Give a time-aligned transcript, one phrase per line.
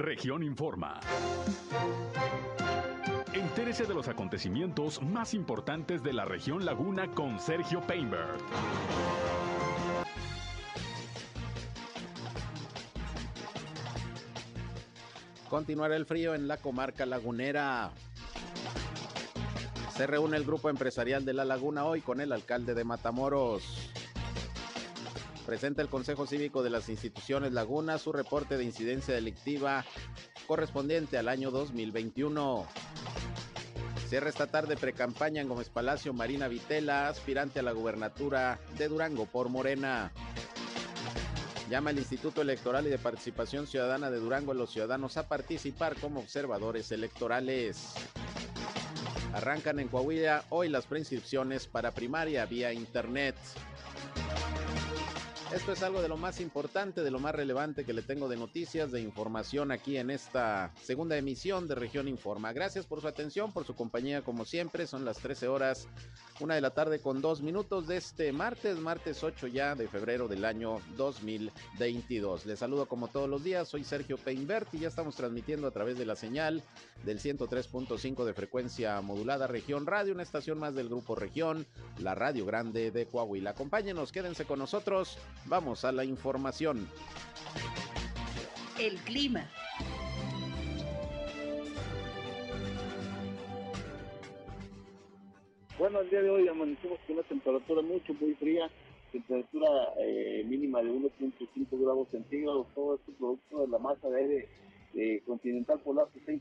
[0.00, 0.98] Región Informa.
[3.34, 8.38] Entérese de los acontecimientos más importantes de la región Laguna con Sergio Painberg.
[15.50, 17.90] Continuará el frío en la comarca lagunera.
[19.94, 23.90] Se reúne el grupo empresarial de La Laguna hoy con el alcalde de Matamoros.
[25.50, 29.84] Presenta el Consejo Cívico de las Instituciones Laguna su reporte de incidencia delictiva
[30.46, 32.68] correspondiente al año 2021.
[34.08, 39.26] Cierra esta tarde precampaña en Gómez Palacio Marina Vitela, aspirante a la gubernatura de Durango
[39.26, 40.12] por Morena.
[41.68, 45.98] Llama el Instituto Electoral y de Participación Ciudadana de Durango a los ciudadanos a participar
[45.98, 47.94] como observadores electorales.
[49.32, 53.34] Arrancan en Coahuila hoy las preinscripciones para primaria vía Internet.
[55.52, 58.36] Esto es algo de lo más importante, de lo más relevante que le tengo de
[58.36, 62.52] noticias, de información aquí en esta segunda emisión de Región Informa.
[62.52, 64.86] Gracias por su atención, por su compañía como siempre.
[64.86, 65.88] Son las 13 horas
[66.40, 70.26] una de la tarde con dos minutos de este martes, martes 8 ya de febrero
[70.26, 72.46] del año 2022.
[72.46, 75.98] Les saludo como todos los días, soy Sergio Peinbert y ya estamos transmitiendo a través
[75.98, 76.62] de la señal
[77.04, 81.66] del 103.5 de frecuencia modulada Región Radio, una estación más del Grupo Región,
[81.98, 83.50] la Radio Grande de Coahuila.
[83.50, 86.88] Acompáñenos, quédense con nosotros, vamos a la información.
[88.78, 89.48] El clima.
[95.78, 98.70] Bueno, el día de hoy amanecimos con una temperatura mucho, muy fría,
[99.12, 104.48] temperatura eh, mínima de 1.5 grados centígrados, todo esto producto de la masa de aire
[105.24, 106.32] continental polar que está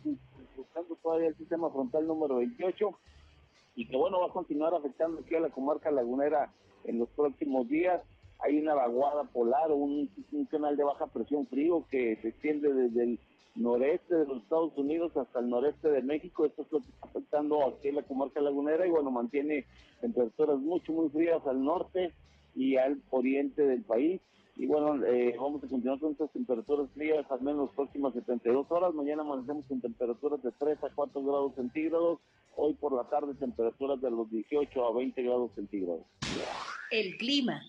[0.57, 2.89] buscando todavía el sistema frontal número 28
[3.75, 6.51] y que bueno va a continuar afectando aquí a la comarca lagunera
[6.83, 8.01] en los próximos días.
[8.39, 13.03] Hay una vaguada polar, un, un canal de baja presión frío que se extiende desde
[13.03, 13.19] el
[13.55, 16.45] noreste de los Estados Unidos hasta el noreste de México.
[16.45, 19.65] Esto está afectando aquí en la comarca lagunera y bueno, mantiene
[20.01, 22.13] temperaturas mucho, muy frías al norte
[22.55, 24.21] y al oriente del país.
[24.55, 28.69] Y bueno, eh, vamos a continuar con estas temperaturas frías al menos las próximas 72
[28.69, 28.93] horas.
[28.93, 32.19] Mañana amanecemos con temperaturas de 3 a 4 grados centígrados.
[32.57, 36.01] Hoy por la tarde temperaturas de los 18 a 20 grados centígrados.
[36.91, 37.61] El clima.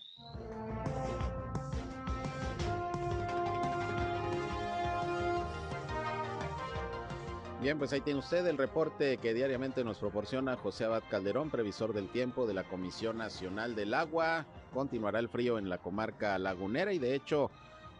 [7.61, 11.93] Bien, pues ahí tiene usted el reporte que diariamente nos proporciona José Abad Calderón, previsor
[11.93, 14.47] del tiempo de la Comisión Nacional del Agua.
[14.73, 17.51] Continuará el frío en la comarca lagunera y de hecho,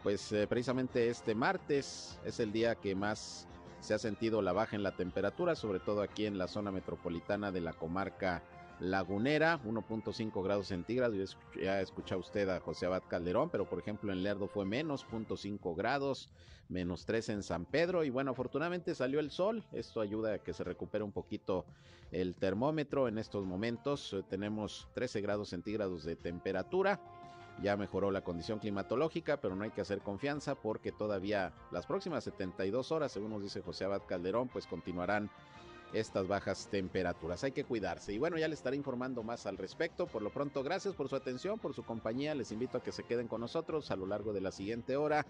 [0.01, 3.47] pues eh, precisamente este martes es el día que más
[3.81, 7.51] se ha sentido la baja en la temperatura, sobre todo aquí en la zona metropolitana
[7.51, 8.41] de la comarca
[8.81, 11.37] Lagunera, 1.5 grados centígrados.
[11.55, 15.75] Ya escucha usted a José Abad Calderón, pero por ejemplo en Lerdo fue menos 0.5
[15.75, 16.29] grados,
[16.67, 18.03] menos 3 en San Pedro.
[18.03, 19.63] Y bueno, afortunadamente salió el sol.
[19.71, 21.63] Esto ayuda a que se recupere un poquito
[22.11, 23.07] el termómetro.
[23.07, 26.99] En estos momentos eh, tenemos 13 grados centígrados de temperatura.
[27.61, 32.23] Ya mejoró la condición climatológica, pero no hay que hacer confianza porque todavía las próximas
[32.23, 35.29] 72 horas, según nos dice José Abad Calderón, pues continuarán
[35.93, 37.43] estas bajas temperaturas.
[37.43, 38.13] Hay que cuidarse.
[38.13, 40.07] Y bueno, ya les estaré informando más al respecto.
[40.07, 42.35] Por lo pronto, gracias por su atención, por su compañía.
[42.35, 45.25] Les invito a que se queden con nosotros a lo largo de la siguiente hora.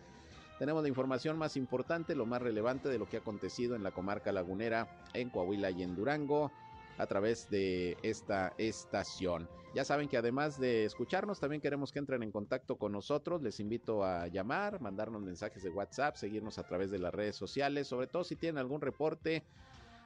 [0.59, 3.91] Tenemos la información más importante, lo más relevante de lo que ha acontecido en la
[3.91, 6.51] comarca lagunera, en Coahuila y en Durango
[6.97, 9.49] a través de esta estación.
[9.73, 13.41] Ya saben que además de escucharnos, también queremos que entren en contacto con nosotros.
[13.41, 17.87] Les invito a llamar, mandarnos mensajes de WhatsApp, seguirnos a través de las redes sociales,
[17.87, 19.43] sobre todo si tienen algún reporte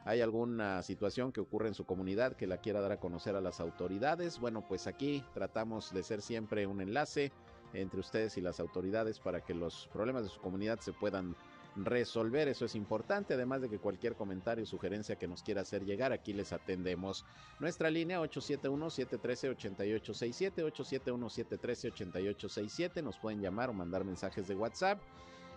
[0.05, 3.41] hay alguna situación que ocurre en su comunidad que la quiera dar a conocer a
[3.41, 7.31] las autoridades, bueno, pues aquí tratamos de ser siempre un enlace
[7.73, 11.35] entre ustedes y las autoridades para que los problemas de su comunidad se puedan
[11.75, 12.47] resolver.
[12.47, 16.13] Eso es importante, además de que cualquier comentario o sugerencia que nos quiera hacer llegar,
[16.13, 17.25] aquí les atendemos.
[17.59, 25.01] Nuestra línea 871-713-8867, 871-713-8867, nos pueden llamar o mandar mensajes de WhatsApp.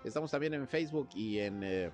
[0.05, 1.93] Estamos también en Facebook y en...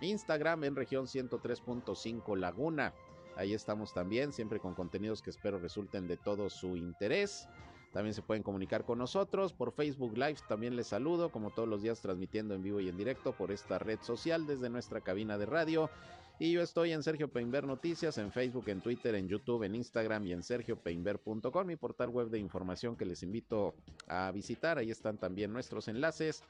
[0.00, 2.94] Instagram en región 103.5 Laguna.
[3.36, 7.48] Ahí estamos también, siempre con contenidos que espero resulten de todo su interés.
[7.92, 10.36] También se pueden comunicar con nosotros por Facebook Live.
[10.48, 13.78] También les saludo, como todos los días, transmitiendo en vivo y en directo por esta
[13.78, 15.90] red social desde nuestra cabina de radio.
[16.38, 20.26] Y yo estoy en Sergio Peinber Noticias, en Facebook, en Twitter, en YouTube, en Instagram
[20.26, 23.74] y en sergiopeinber.com, mi portal web de información que les invito
[24.06, 24.78] a visitar.
[24.78, 26.42] Ahí están también nuestros enlaces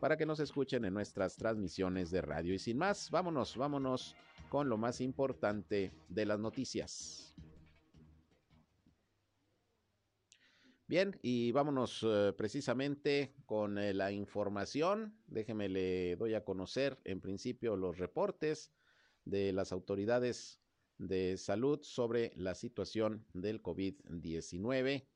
[0.00, 2.54] para que nos escuchen en nuestras transmisiones de radio.
[2.54, 4.16] Y sin más, vámonos, vámonos
[4.48, 7.34] con lo más importante de las noticias.
[10.88, 15.14] Bien, y vámonos eh, precisamente con eh, la información.
[15.28, 18.72] Déjeme le doy a conocer en principio los reportes
[19.24, 20.60] de las autoridades
[20.98, 25.06] de salud sobre la situación del COVID-19.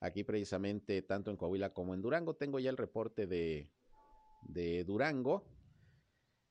[0.00, 3.70] Aquí precisamente, tanto en Coahuila como en Durango, tengo ya el reporte de,
[4.42, 5.44] de Durango.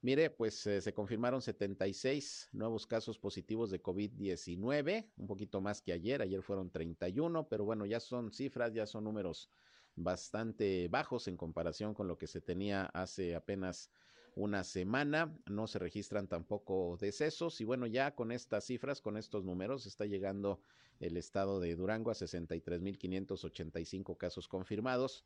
[0.02, 5.92] Mire, pues eh, se confirmaron 76 nuevos casos positivos de COVID-19, un poquito más que
[5.92, 9.50] ayer, ayer fueron 31, pero bueno, ya son cifras, ya son números
[9.98, 13.92] bastante bajos en comparación con lo que se tenía hace apenas
[14.36, 15.38] una semana.
[15.46, 20.06] No se registran tampoco decesos y bueno, ya con estas cifras, con estos números, está
[20.06, 20.62] llegando
[21.02, 25.26] el estado de Durango a 63.585 casos confirmados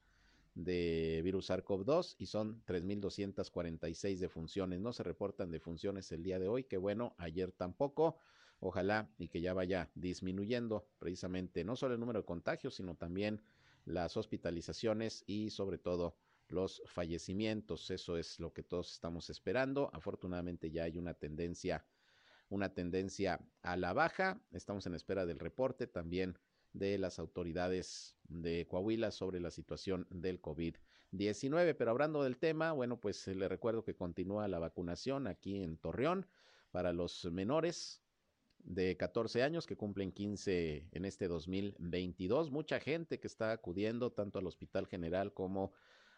[0.56, 4.80] de virus SARS-CoV-2 y son 3.246 defunciones.
[4.80, 8.18] No se reportan defunciones el día de hoy, que bueno, ayer tampoco.
[8.60, 13.42] Ojalá y que ya vaya disminuyendo precisamente no solo el número de contagios, sino también
[13.84, 16.16] las hospitalizaciones y sobre todo
[16.48, 17.92] los fallecimientos.
[17.92, 19.90] Eso es lo que todos estamos esperando.
[19.94, 21.86] Afortunadamente ya hay una tendencia,
[22.48, 24.42] una tendencia a la baja.
[24.52, 26.38] Estamos en espera del reporte también
[26.74, 31.76] de las autoridades de Coahuila sobre la situación del COVID-19.
[31.78, 36.28] Pero hablando del tema, bueno, pues le recuerdo que continúa la vacunación aquí en Torreón
[36.72, 38.02] para los menores
[38.58, 42.52] de 14 años que cumplen 15 en este 2022.
[42.52, 45.74] Mucha gente que está acudiendo tanto al Hospital General como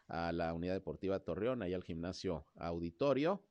[0.08, 3.44] a la Unidad Deportiva Torreón, ahí al gimnasio auditorio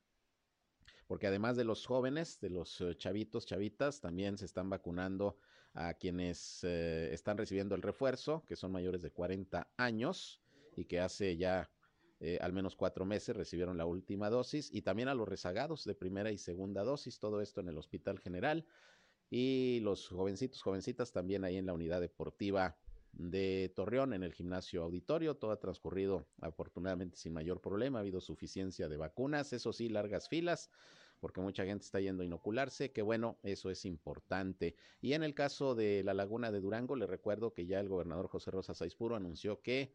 [1.06, 5.36] porque además de los jóvenes, de los eh, chavitos, chavitas, también se están vacunando
[5.74, 10.40] a quienes eh, están recibiendo el refuerzo, que son mayores de 40 años
[10.76, 11.70] y que hace ya
[12.20, 15.94] eh, al menos cuatro meses recibieron la última dosis, y también a los rezagados de
[15.94, 18.64] primera y segunda dosis, todo esto en el Hospital General,
[19.30, 22.76] y los jovencitos, jovencitas también ahí en la unidad deportiva
[23.12, 25.36] de Torreón en el gimnasio auditorio.
[25.36, 27.98] Todo ha transcurrido afortunadamente sin mayor problema.
[27.98, 30.70] Ha habido suficiencia de vacunas, eso sí, largas filas
[31.24, 34.76] porque mucha gente está yendo a inocularse, que bueno, eso es importante.
[35.00, 38.28] Y en el caso de la laguna de Durango, le recuerdo que ya el gobernador
[38.28, 39.90] José Rosa Saizpuro anunció que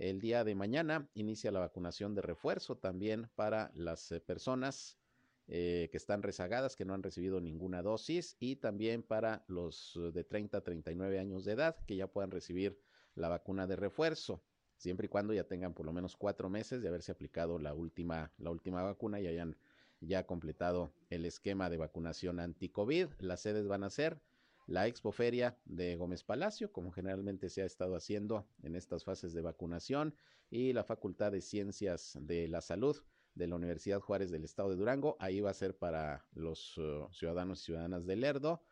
[0.00, 4.98] el día de mañana inicia la vacunación de refuerzo también para las eh, personas
[5.46, 10.10] eh, que están rezagadas, que no han recibido ninguna dosis, y también para los eh,
[10.10, 12.76] de 30 a 39 años de edad, que ya puedan recibir
[13.14, 14.42] la vacuna de refuerzo
[14.82, 18.32] siempre y cuando ya tengan por lo menos cuatro meses de haberse aplicado la última,
[18.38, 19.56] la última vacuna y hayan
[20.02, 23.08] ya completado el esquema de vacunación anti-COVID.
[23.20, 24.20] Las sedes van a ser
[24.66, 29.42] la Expoferia de Gómez Palacio, como generalmente se ha estado haciendo en estas fases de
[29.42, 30.14] vacunación,
[30.50, 32.96] y la Facultad de Ciencias de la Salud
[33.34, 35.16] de la Universidad Juárez del Estado de Durango.
[35.18, 38.62] Ahí va a ser para los uh, ciudadanos y ciudadanas de Lerdo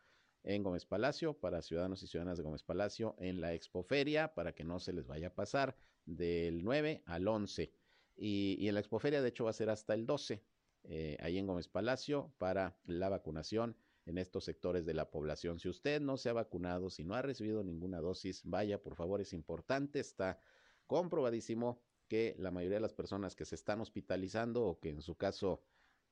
[0.43, 4.63] en Gómez Palacio, para ciudadanos y ciudadanas de Gómez Palacio en la Expoferia, para que
[4.63, 5.75] no se les vaya a pasar
[6.05, 7.71] del 9 al 11.
[8.17, 10.43] Y, y en la Expoferia, de hecho, va a ser hasta el 12
[10.83, 13.75] eh, en Gómez Palacio para la vacunación
[14.05, 15.59] en estos sectores de la población.
[15.59, 19.21] Si usted no se ha vacunado, si no ha recibido ninguna dosis, vaya, por favor,
[19.21, 20.39] es importante, está
[20.87, 25.15] comprobadísimo que la mayoría de las personas que se están hospitalizando o que en su
[25.15, 25.61] caso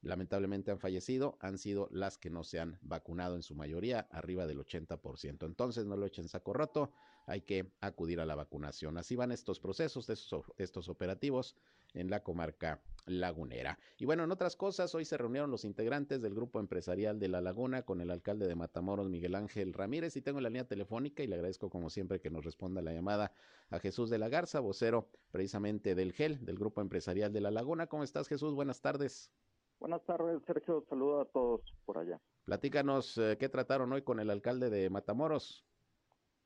[0.01, 4.47] lamentablemente han fallecido han sido las que no se han vacunado en su mayoría, arriba
[4.47, 5.45] del 80%.
[5.45, 6.91] Entonces no lo echen saco roto,
[7.25, 8.97] hay que acudir a la vacunación.
[8.97, 11.55] Así van estos procesos, estos, estos operativos
[11.93, 13.79] en la comarca lagunera.
[13.97, 17.41] Y bueno, en otras cosas, hoy se reunieron los integrantes del grupo empresarial de La
[17.41, 21.27] Laguna con el alcalde de Matamoros, Miguel Ángel Ramírez, y tengo la línea telefónica y
[21.27, 23.31] le agradezco como siempre que nos responda la llamada
[23.69, 27.87] a Jesús de la Garza, vocero precisamente del GEL, del grupo empresarial de La Laguna.
[27.87, 28.53] ¿Cómo estás, Jesús?
[28.53, 29.31] Buenas tardes.
[29.79, 30.83] Buenas tardes, Sergio.
[30.89, 32.19] Saludo a todos por allá.
[32.45, 35.65] Platícanos eh, qué trataron hoy con el alcalde de Matamoros.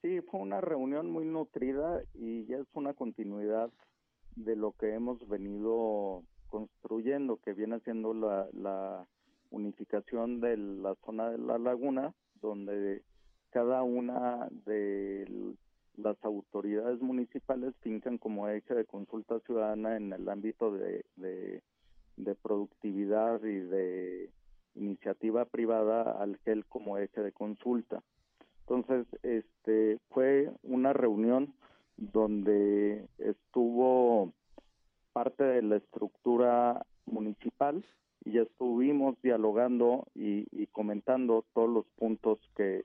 [0.01, 3.71] Sí, fue una reunión muy nutrida y ya es una continuidad
[4.35, 9.07] de lo que hemos venido construyendo, que viene siendo la, la
[9.49, 13.01] unificación de la zona de la laguna, donde
[13.49, 15.55] cada una de
[15.95, 21.61] las autoridades municipales fincan como eje de consulta ciudadana en el ámbito de, de,
[22.17, 24.29] de productividad y de
[24.75, 28.01] iniciativa privada al GEL como eje de consulta.
[28.61, 31.53] Entonces, este fue una reunión
[31.97, 34.31] donde estuvo
[35.11, 37.85] parte de la estructura municipal
[38.25, 42.83] y estuvimos dialogando y, comentando todos los puntos que,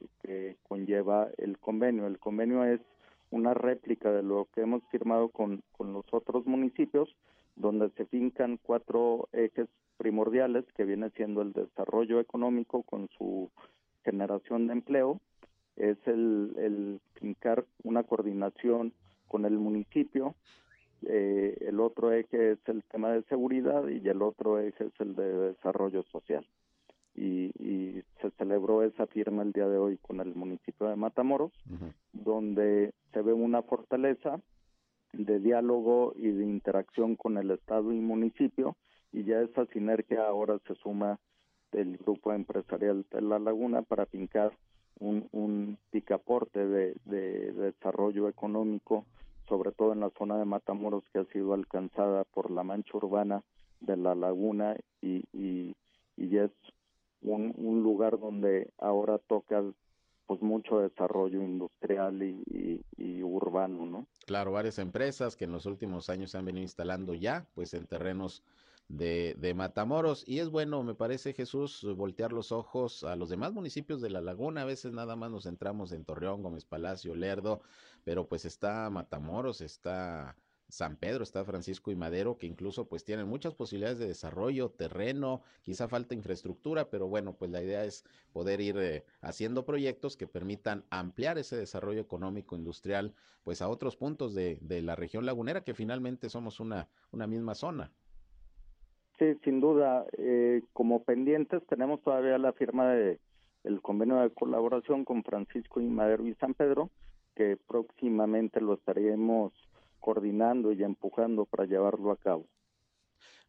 [0.69, 2.07] conlleva el convenio.
[2.07, 2.81] El convenio es
[3.31, 7.15] una réplica de lo que hemos firmado con, con los otros municipios,
[7.59, 13.51] donde se fincan cuatro ejes primordiales que viene siendo el desarrollo económico con su
[14.05, 15.21] generación de empleo,
[15.77, 18.93] es el, el fincar una coordinación
[19.27, 20.35] con el municipio,
[21.03, 25.15] eh, el otro eje es el tema de seguridad y el otro eje es el
[25.15, 26.47] de desarrollo social.
[27.15, 27.51] Y,
[28.21, 31.53] se celebró esa firma el día de hoy con el municipio de Matamoros,
[32.13, 34.41] donde se ve una fortaleza
[35.19, 38.77] de diálogo y de interacción con el Estado y municipio,
[39.13, 41.19] y ya esa sinergia ahora se suma
[41.73, 44.53] del grupo empresarial de La Laguna para fincar
[45.01, 49.05] un, un picaporte de, de, desarrollo económico,
[49.49, 53.43] sobre todo en la zona de Matamoros que ha sido alcanzada por la mancha urbana
[53.81, 55.75] de la laguna y, y,
[56.17, 56.51] y es
[57.23, 59.65] un, un lugar donde ahora toca
[60.29, 62.85] pues mucho desarrollo industrial y,
[63.23, 64.07] urbano, ¿no?
[64.27, 67.87] Claro, varias empresas que en los últimos años se han venido instalando ya, pues en
[67.87, 68.43] terrenos
[68.89, 70.29] de, de, Matamoros.
[70.29, 74.21] Y es bueno, me parece, Jesús, voltear los ojos a los demás municipios de la
[74.21, 74.63] laguna.
[74.63, 77.63] A veces nada más nos centramos en Torreón, Gómez Palacio, Lerdo,
[78.05, 80.37] pero pues está Matamoros, está
[80.69, 85.43] San Pedro, está Francisco y Madero, que incluso pues tienen muchas posibilidades de desarrollo, terreno,
[85.63, 90.27] quizá falta infraestructura, pero bueno, pues la idea es poder ir eh, haciendo proyectos que
[90.27, 95.65] permitan ampliar ese desarrollo económico industrial pues a otros puntos de, de la región lagunera,
[95.65, 97.91] que finalmente somos una, una misma zona.
[99.19, 100.07] Sí, sin duda.
[100.17, 103.19] Eh, como pendientes tenemos todavía la firma de
[103.65, 106.91] el convenio de colaboración con Francisco y Madero y San Pedro,
[107.35, 109.53] que próximamente lo estaremos
[110.09, 112.47] coordinando y empujando para llevarlo a cabo.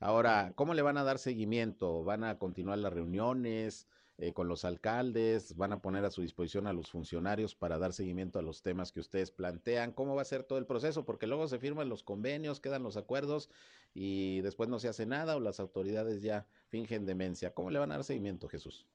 [0.01, 2.03] Ahora, ¿cómo le van a dar seguimiento?
[2.03, 3.87] ¿Van a continuar las reuniones?
[4.17, 7.93] Eh, con los alcaldes, van a poner a su disposición a los funcionarios para dar
[7.93, 9.93] seguimiento a los temas que ustedes plantean.
[9.93, 11.05] ¿Cómo va a ser todo el proceso?
[11.05, 13.49] Porque luego se firman los convenios, quedan los acuerdos
[13.93, 17.53] y después no se hace nada o las autoridades ya fingen demencia.
[17.53, 18.85] ¿Cómo le van a dar seguimiento, Jesús?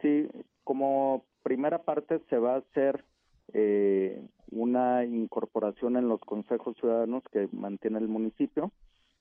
[0.00, 0.26] Sí,
[0.64, 3.04] como primera parte se va a hacer
[3.52, 8.70] eh, una incorporación en los consejos ciudadanos que mantiene el municipio.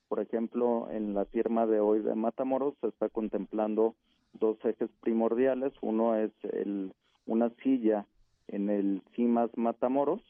[0.08, 3.96] Por ejemplo, en la firma de hoy de Matamoros se está contemplando
[4.34, 5.74] dos ejes primordiales.
[5.82, 6.94] Uno es el,
[7.28, 8.06] una silla
[8.48, 10.22] en el CIMAS Matamoros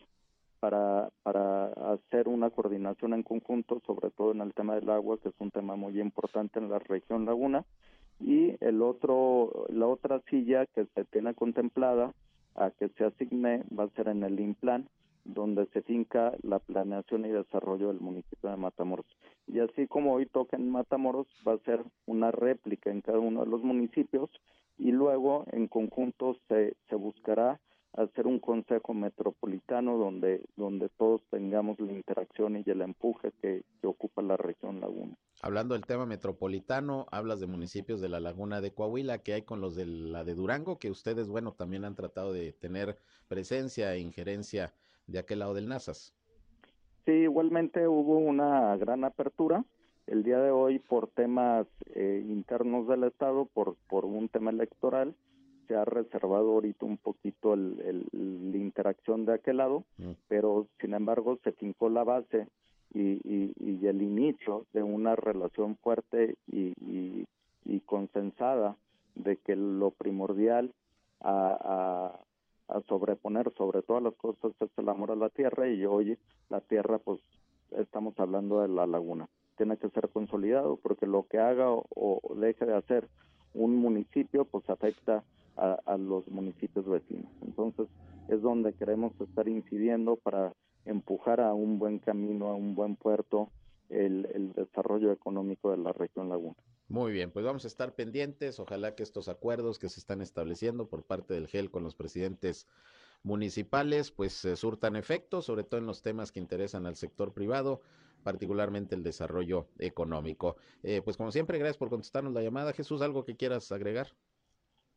[0.60, 5.30] para, para hacer una coordinación en conjunto, sobre todo en el tema del agua, que
[5.30, 7.64] es un tema muy importante en la región Laguna.
[8.20, 12.14] Y el otro, la otra silla que se tiene contemplada
[12.56, 14.88] a que se asigne va a ser en el INPLAN,
[15.26, 19.06] donde se finca la planeación y desarrollo del municipio de Matamoros.
[19.48, 23.44] Y así como hoy toca en Matamoros, va a ser una réplica en cada uno
[23.44, 24.30] de los municipios
[24.78, 27.60] y luego en conjunto se, se buscará
[27.94, 33.88] hacer un consejo metropolitano donde, donde todos tengamos la interacción y el empuje que, que
[33.88, 35.16] ocupa la región Laguna.
[35.42, 39.62] Hablando del tema metropolitano, hablas de municipios de la Laguna de Coahuila, que hay con
[39.62, 44.00] los de la de Durango, que ustedes, bueno, también han tratado de tener presencia e
[44.00, 44.74] injerencia
[45.08, 46.14] de aquel lado del Nazas.
[47.06, 49.64] Sí, igualmente hubo una gran apertura.
[50.08, 55.16] El día de hoy, por temas eh, internos del Estado, por, por un tema electoral,
[55.70, 60.12] se ha reservado ahorita un poquito el, la interacción de aquel lado, mm.
[60.28, 62.48] pero sin embargo se fincó la base
[62.94, 67.26] y, y, y, el inicio de una relación fuerte y, y,
[67.64, 68.76] y consensada
[69.14, 70.74] de que lo primordial
[71.22, 72.20] a,
[72.68, 76.18] a sobreponer sobre todas las cosas es el amor a la tierra y hoy
[76.50, 77.20] la tierra pues
[77.72, 82.66] estamos hablando de la laguna tiene que ser consolidado porque lo que haga o, deje
[82.66, 83.10] de hacer
[83.54, 85.24] un municipio pues afecta
[85.60, 87.88] a, los municipios vecinos entonces
[88.28, 90.54] es donde queremos estar incidiendo para
[90.86, 93.50] empujar a un buen camino a un buen puerto
[93.90, 96.56] el desarrollo económico de la región laguna
[96.90, 98.60] muy bien, pues vamos a estar pendientes.
[98.60, 102.68] Ojalá que estos acuerdos que se están estableciendo por parte del GEL con los presidentes
[103.22, 107.82] municipales, pues se surtan efecto, sobre todo en los temas que interesan al sector privado,
[108.24, 110.56] particularmente el desarrollo económico.
[110.82, 112.74] Eh, pues como siempre, gracias por contestarnos la llamada.
[112.74, 114.08] Jesús, ¿algo que quieras agregar?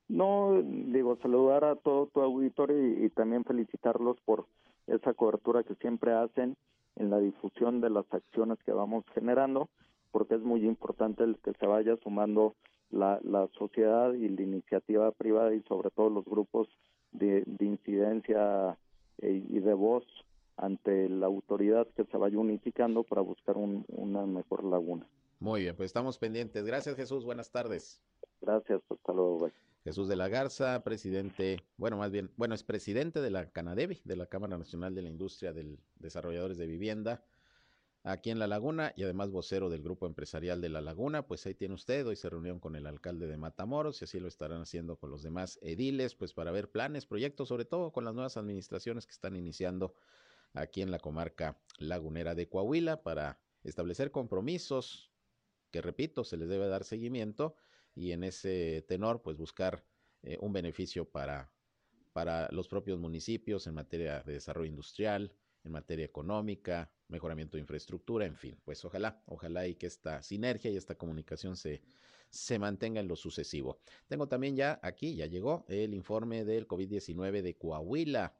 [0.09, 4.47] No, digo, saludar a todo tu auditorio y también felicitarlos por
[4.87, 6.57] esa cobertura que siempre hacen
[6.97, 9.69] en la difusión de las acciones que vamos generando
[10.13, 12.55] porque es muy importante el que se vaya sumando
[12.91, 16.69] la, la sociedad y la iniciativa privada y sobre todo los grupos
[17.11, 18.79] de, de incidencia
[19.19, 20.05] eh, y de voz
[20.57, 25.07] ante la autoridad que se vaya unificando para buscar un, una mejor laguna.
[25.41, 26.65] Muy bien, pues estamos pendientes.
[26.65, 28.01] Gracias Jesús, buenas tardes.
[28.41, 29.51] Gracias, hasta luego.
[29.85, 34.17] Jesús de la Garza, presidente, bueno, más bien, bueno, es presidente de la Canadevi, de
[34.17, 37.25] la Cámara Nacional de la Industria de Desarrolladores de Vivienda
[38.05, 41.27] aquí en La Laguna y además vocero del grupo empresarial de La Laguna.
[41.27, 44.29] Pues ahí tiene usted, hoy se reunió con el alcalde de Matamoros y así lo
[44.29, 48.15] estarán haciendo con los demás ediles, pues para ver planes, proyectos, sobre todo con las
[48.15, 49.95] nuevas administraciones que están iniciando
[50.55, 55.11] aquí en la comarca lagunera de Coahuila para establecer compromisos
[55.71, 57.57] que, repito, se les debe dar seguimiento
[57.95, 59.85] y en ese tenor, pues buscar
[60.23, 61.53] eh, un beneficio para,
[62.13, 65.33] para los propios municipios en materia de desarrollo industrial,
[65.65, 70.71] en materia económica, mejoramiento de infraestructura, en fin, pues ojalá, ojalá y que esta sinergia
[70.71, 71.83] y esta comunicación se,
[72.31, 73.81] se mantenga en lo sucesivo.
[74.09, 78.35] Tengo también ya aquí, ya llegó el informe del COVID-19 de Coahuila.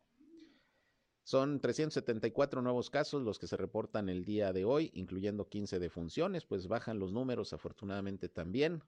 [1.25, 6.45] Son 374 nuevos casos los que se reportan el día de hoy, incluyendo 15 defunciones,
[6.45, 8.83] pues bajan los números afortunadamente también.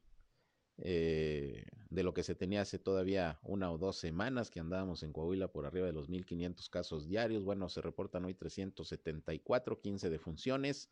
[0.78, 5.12] Eh, de lo que se tenía hace todavía una o dos semanas que andábamos en
[5.12, 7.44] Coahuila por arriba de los 1.500 casos diarios.
[7.44, 10.90] Bueno, se reportan hoy 374, 15 defunciones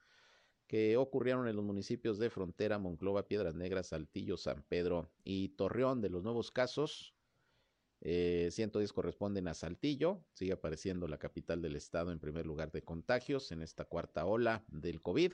[0.69, 6.01] que ocurrieron en los municipios de Frontera, Monclova, Piedras Negras, Saltillo, San Pedro y Torreón.
[6.01, 7.15] De los nuevos casos,
[8.01, 12.83] 110 eh, corresponden a Saltillo, sigue apareciendo la capital del estado en primer lugar de
[12.83, 15.33] contagios en esta cuarta ola del COVID.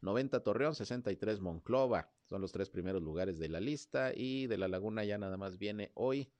[0.00, 2.12] 90 Torreón, 63 Monclova.
[2.24, 5.58] Son los tres primeros lugares de la lista y de la laguna ya nada más
[5.58, 6.32] viene hoy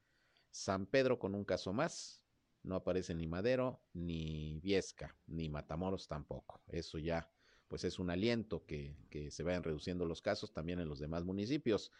[0.50, 2.22] San Pedro con un caso más.
[2.62, 6.60] No aparece ni Madero, ni Viesca, ni Matamoros tampoco.
[6.68, 7.30] Eso ya
[7.68, 11.24] pues es un aliento que, que se vayan reduciendo los casos también en los demás
[11.24, 11.92] municipios.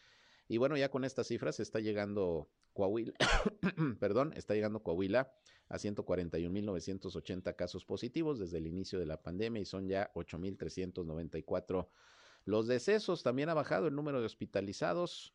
[0.49, 3.13] Y bueno, ya con estas cifras está llegando Coahuila,
[4.01, 5.31] perdón, está llegando Coahuila
[5.69, 11.89] a 141.980 casos positivos desde el inicio de la pandemia y son ya 8.394
[12.47, 13.23] los decesos.
[13.23, 15.35] También ha bajado el número de hospitalizados.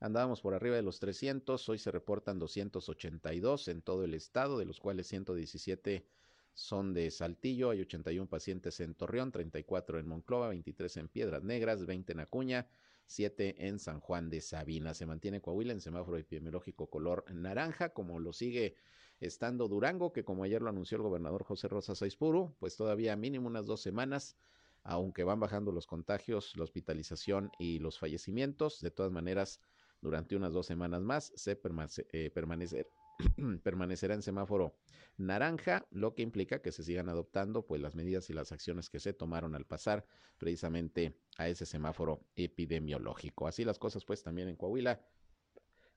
[0.00, 4.64] Andábamos por arriba de los 300, hoy se reportan 282 en todo el estado, de
[4.64, 6.06] los cuales 117
[6.54, 11.84] son de Saltillo, hay 81 pacientes en Torreón, 34 en Monclova, 23 en Piedras Negras,
[11.84, 12.68] 20 en Acuña,
[13.06, 14.94] 7 en San Juan de Sabina.
[14.94, 18.76] Se mantiene Coahuila en semáforo epidemiológico color naranja, como lo sigue
[19.20, 23.46] estando Durango, que como ayer lo anunció el gobernador José Rosa Saizpuru, pues todavía mínimo
[23.46, 24.36] unas dos semanas,
[24.82, 28.80] aunque van bajando los contagios, la hospitalización y los fallecimientos.
[28.80, 29.60] De todas maneras,
[30.00, 32.88] durante unas dos semanas más se permanece, eh, permanecer
[33.62, 34.76] permanecerá en semáforo
[35.16, 39.00] naranja, lo que implica que se sigan adoptando pues las medidas y las acciones que
[39.00, 40.06] se tomaron al pasar
[40.38, 43.46] precisamente a ese semáforo epidemiológico.
[43.46, 45.00] Así las cosas pues también en Coahuila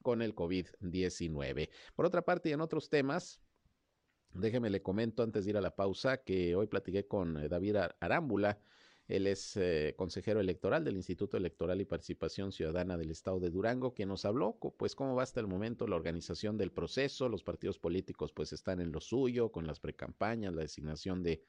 [0.02, 1.70] con el COVID-19.
[1.96, 3.42] Por otra parte, y en otros temas,
[4.34, 7.78] déjeme le comento antes de ir a la pausa que hoy platiqué con eh, David
[8.00, 8.60] Arámbula,
[9.08, 13.94] él es eh, consejero electoral del Instituto Electoral y Participación Ciudadana del Estado de Durango,
[13.94, 17.30] que nos habló, pues, cómo va hasta el momento la organización del proceso.
[17.30, 21.42] Los partidos políticos, pues, están en lo suyo, con las precampañas, la designación de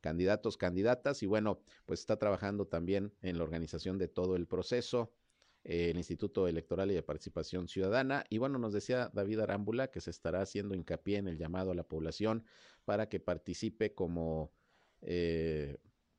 [0.00, 5.12] candidatos, candidatas, y bueno, pues está trabajando también en la organización de todo el proceso.
[5.64, 8.24] Eh, el Instituto Electoral y de Participación Ciudadana.
[8.28, 11.74] Y bueno, nos decía David Arámbula que se estará haciendo hincapié en el llamado a
[11.74, 12.44] la población
[12.84, 14.52] para que participe como
[15.02, 15.78] eh,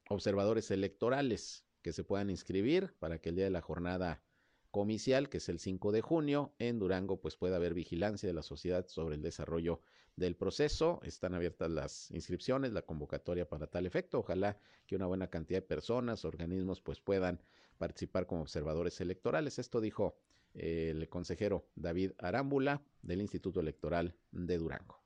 [0.09, 4.23] observadores electorales que se puedan inscribir para que el día de la jornada
[4.71, 8.41] comicial, que es el 5 de junio, en Durango, pues pueda haber vigilancia de la
[8.41, 9.81] sociedad sobre el desarrollo
[10.15, 10.99] del proceso.
[11.03, 14.19] Están abiertas las inscripciones, la convocatoria para tal efecto.
[14.19, 17.39] Ojalá que una buena cantidad de personas, organismos, pues puedan
[17.77, 19.59] participar como observadores electorales.
[19.59, 20.15] Esto dijo
[20.55, 25.02] eh, el consejero David Arámbula del Instituto Electoral de Durango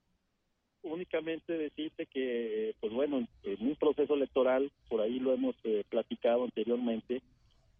[0.87, 6.43] únicamente decirte que, pues bueno, en un proceso electoral, por ahí lo hemos eh, platicado
[6.43, 7.21] anteriormente,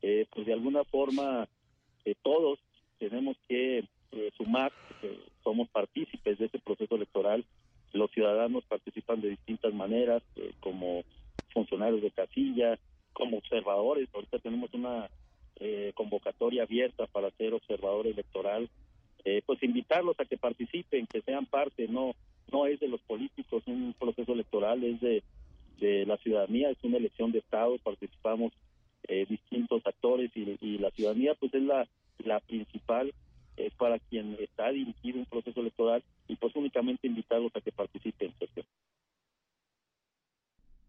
[0.02, 1.48] eh, pues de alguna forma
[2.06, 2.60] eh, todos
[3.00, 3.84] tenemos que
[4.38, 4.72] sumar,
[5.44, 7.46] somos partícipes de ese proceso electoral,
[7.92, 10.24] los ciudadanos participan de distintas maneras,
[10.62, 11.04] como
[11.54, 12.80] funcionarios de casilla,
[13.12, 15.10] como observadores, ahorita tenemos una
[15.94, 18.70] convocatoria abierta para ser observador electoral,
[19.46, 22.16] pues invitarlos a que participen, que sean parte, no
[22.52, 25.24] no es de los políticos, un proceso electoral es de,
[26.06, 28.52] la ciudadanía, es una elección de Estado, participamos
[29.08, 33.14] eh, distintos actores y, la ciudadanía pues es la, la principal
[33.58, 37.72] es para quien está a dirigir un proceso electoral y pues únicamente invitarlos a que
[37.72, 38.34] participen.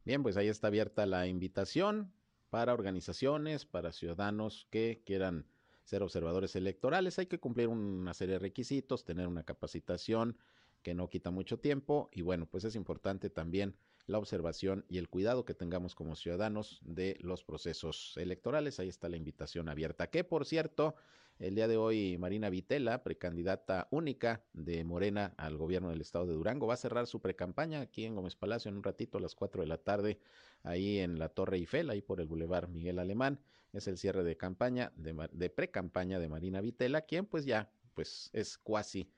[0.05, 2.13] Bien, pues ahí está abierta la invitación
[2.51, 5.47] para organizaciones, para ciudadanos que quieran
[5.85, 7.19] ser observadores electorales.
[7.19, 10.37] Hay que cumplir una serie de requisitos, tener una capacitación,
[10.83, 15.09] que no quita mucho tiempo y bueno, pues es importante también la observación y el
[15.09, 18.81] cuidado que tengamos como ciudadanos de los procesos electorales.
[18.81, 20.95] Ahí está la invitación abierta, que por cierto,
[21.41, 26.33] El día de hoy, Marina Vitela, precandidata única de Morena al gobierno del estado de
[26.33, 29.37] Durango, va a cerrar su precampaña aquí en Gómez Palacio en un ratito a las
[29.37, 30.19] 4 de la tarde,
[30.65, 33.39] ahí en la Torre Eiffel, ahí por el Boulevard Miguel Alemán.
[33.73, 38.31] Es el cierre de campaña, de, de pre-campaña de Marina Vitela, quien pues ya pues
[38.33, 39.09] es cuasi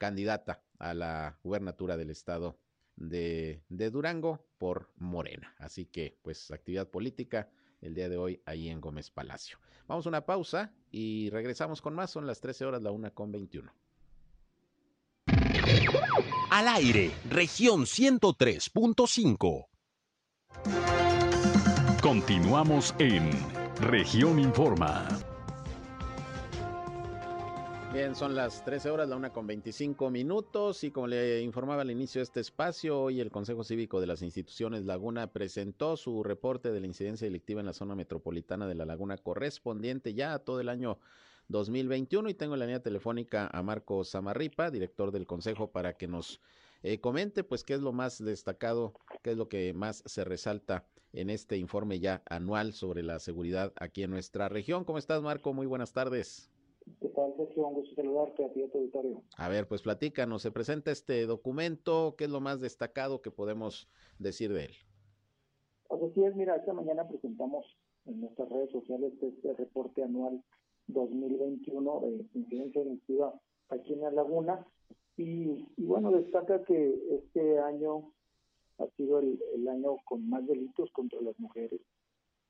[0.00, 2.58] candidata a la gubernatura del estado
[2.96, 5.54] de, Durango por Morena.
[5.58, 7.50] Así que pues actividad política
[7.82, 9.58] el día de hoy ahí en Gómez Palacio.
[9.86, 12.10] Vamos a una pausa y regresamos con más.
[12.10, 13.70] Son las 13 horas, la una con 21.
[16.50, 19.66] Al aire, región 103.5.
[22.00, 23.30] Continuamos en
[23.80, 25.29] región informa.
[27.92, 31.90] Bien, son las 13 horas, la una con 25 minutos y como le informaba al
[31.90, 36.70] inicio de este espacio, hoy el Consejo Cívico de las Instituciones Laguna presentó su reporte
[36.70, 40.60] de la incidencia delictiva en la zona metropolitana de la Laguna correspondiente ya a todo
[40.60, 41.00] el año
[41.48, 46.06] 2021 y tengo en la línea telefónica a Marco Zamarripa, director del Consejo, para que
[46.06, 46.40] nos
[46.84, 50.86] eh, comente pues qué es lo más destacado, qué es lo que más se resalta
[51.12, 54.84] en este informe ya anual sobre la seguridad aquí en nuestra región.
[54.84, 55.52] ¿Cómo estás, Marco?
[55.52, 56.52] Muy buenas tardes.
[57.00, 57.66] ¿Qué tal, Sergio?
[57.66, 59.22] Un gusto saludarte a ti y a tu auditorio.
[59.36, 63.88] A ver, pues platícanos, se presenta este documento, ¿qué es lo más destacado que podemos
[64.18, 64.74] decir de él?
[65.88, 67.66] Pues así es, mira, esta mañana presentamos
[68.06, 70.42] en nuestras redes sociales este reporte anual
[70.86, 73.34] 2021 de incidencia delictiva
[73.68, 74.66] aquí en la laguna
[75.16, 78.12] y, bueno, destaca que este año
[78.78, 81.80] ha sido el, el, año con más delitos contra las mujeres.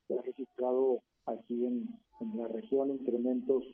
[0.07, 1.89] Se ha registrado aquí en,
[2.21, 3.65] en la región incrementos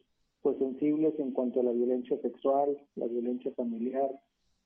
[0.46, 4.08] pues sensibles en cuanto a la violencia sexual, la violencia familiar,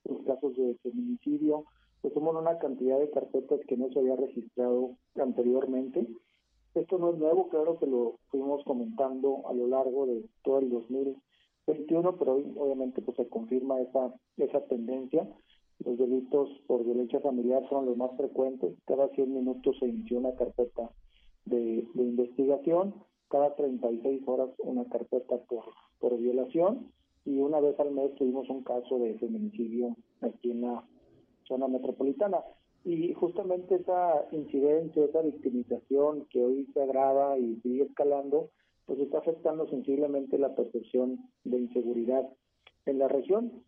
[0.05, 1.65] los casos de feminicidio,
[2.03, 6.07] pues somos una cantidad de carpetas que no se había registrado anteriormente.
[6.75, 10.69] Esto no es nuevo, claro que lo fuimos comentando a lo largo de todo el
[10.69, 15.27] 2021, pero hoy obviamente pues se confirma esa, esa tendencia.
[15.83, 18.77] Los delitos por violencia familiar son los más frecuentes.
[18.85, 20.91] Cada 100 minutos se inició una carpeta
[21.47, 22.93] de, de investigación
[23.31, 25.65] cada 36 horas una carpeta por,
[26.01, 26.91] por violación
[27.25, 30.85] y una vez al mes tuvimos un caso de feminicidio aquí en la
[31.47, 32.39] zona metropolitana.
[32.85, 38.51] Y justamente esa incidencia, esa victimización que hoy se agrava y sigue escalando,
[38.87, 42.29] pues está afectando sensiblemente la percepción de inseguridad
[42.87, 43.63] en la región.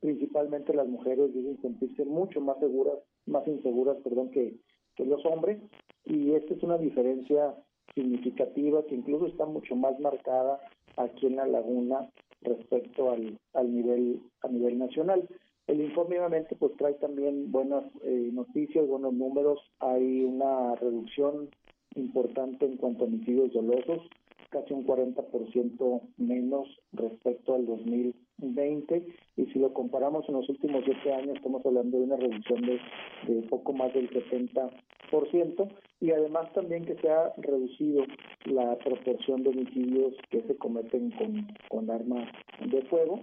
[0.00, 4.56] Principalmente las mujeres deben sentirse mucho más seguras, más inseguras, perdón, que,
[4.96, 5.58] que los hombres.
[6.04, 7.54] Y esta es una diferencia
[7.94, 10.60] significativa que incluso está mucho más marcada
[10.96, 12.08] aquí en la laguna
[12.42, 15.28] respecto al, al nivel a nivel nacional.
[15.66, 21.48] El informe obviamente pues trae también buenas eh, noticias, buenos números, hay una reducción
[21.94, 24.02] importante en cuanto a homicidios dolosos,
[24.50, 31.12] casi un 40% menos respecto al 2020 y si lo comparamos en los últimos siete
[31.12, 32.80] años estamos hablando de una reducción de,
[33.28, 34.70] de poco más del 70%
[36.00, 38.04] y además también que se ha reducido
[38.44, 42.30] la proporción de homicidios que se cometen con, con arma
[42.64, 43.20] de fuego.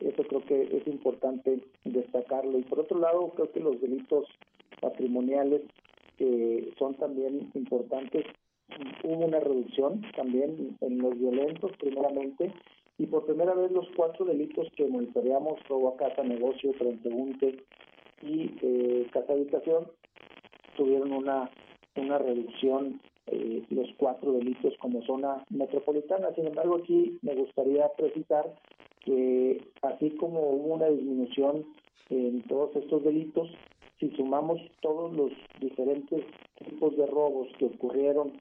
[0.00, 2.58] Eso creo que es importante destacarlo.
[2.58, 4.26] Y por otro lado, creo que los delitos
[4.80, 5.62] patrimoniales
[6.18, 8.24] eh, son también importantes.
[9.02, 12.52] Hubo una reducción también en los violentos, primeramente,
[12.98, 17.64] y por primera vez los cuatro delitos que monitoreamos, robo a casa, negocio, transeúnte
[18.22, 19.88] y eh, casa habitación,
[20.80, 21.50] tuvieron una
[21.96, 26.34] una reducción eh, los cuatro delitos como zona metropolitana.
[26.34, 28.46] Sin embargo, aquí me gustaría precisar
[29.04, 31.66] que así como hubo una disminución
[32.08, 33.48] en todos estos delitos,
[33.98, 36.24] si sumamos todos los diferentes
[36.64, 38.32] tipos de robos que ocurrieron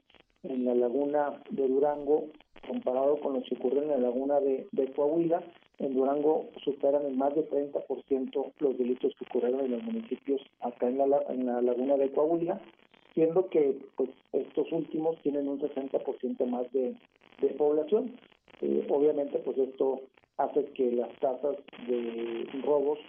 [0.43, 2.27] en la laguna de Durango,
[2.67, 5.43] comparado con los que ocurren en la laguna de, Coahuila,
[5.79, 10.87] en Durango superan en más de 30% los delitos que ocurrieron en los municipios acá
[10.87, 12.61] en la, en la laguna de Coahuila
[13.13, 16.95] siendo que pues estos últimos tienen un 60% más de,
[17.41, 18.15] de población.
[18.61, 20.01] Eh, obviamente pues esto
[20.37, 22.99] hace que las tasas de robos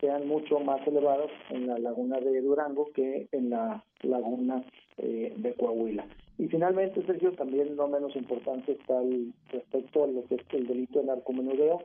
[0.00, 4.64] sean mucho más elevadas en la laguna de Durango que en la laguna
[4.98, 6.06] eh, de Coahuila.
[6.38, 10.66] Y finalmente, Sergio, también no menos importante está el respecto a lo que es el
[10.66, 11.82] delito de narcomenudeo.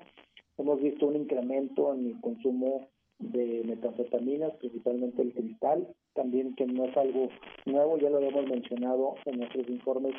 [0.58, 2.88] Hemos visto un incremento en el consumo
[3.20, 7.30] de metanfetaminas, principalmente el cristal, también que no es algo
[7.66, 10.14] nuevo, ya lo habíamos mencionado en nuestros informes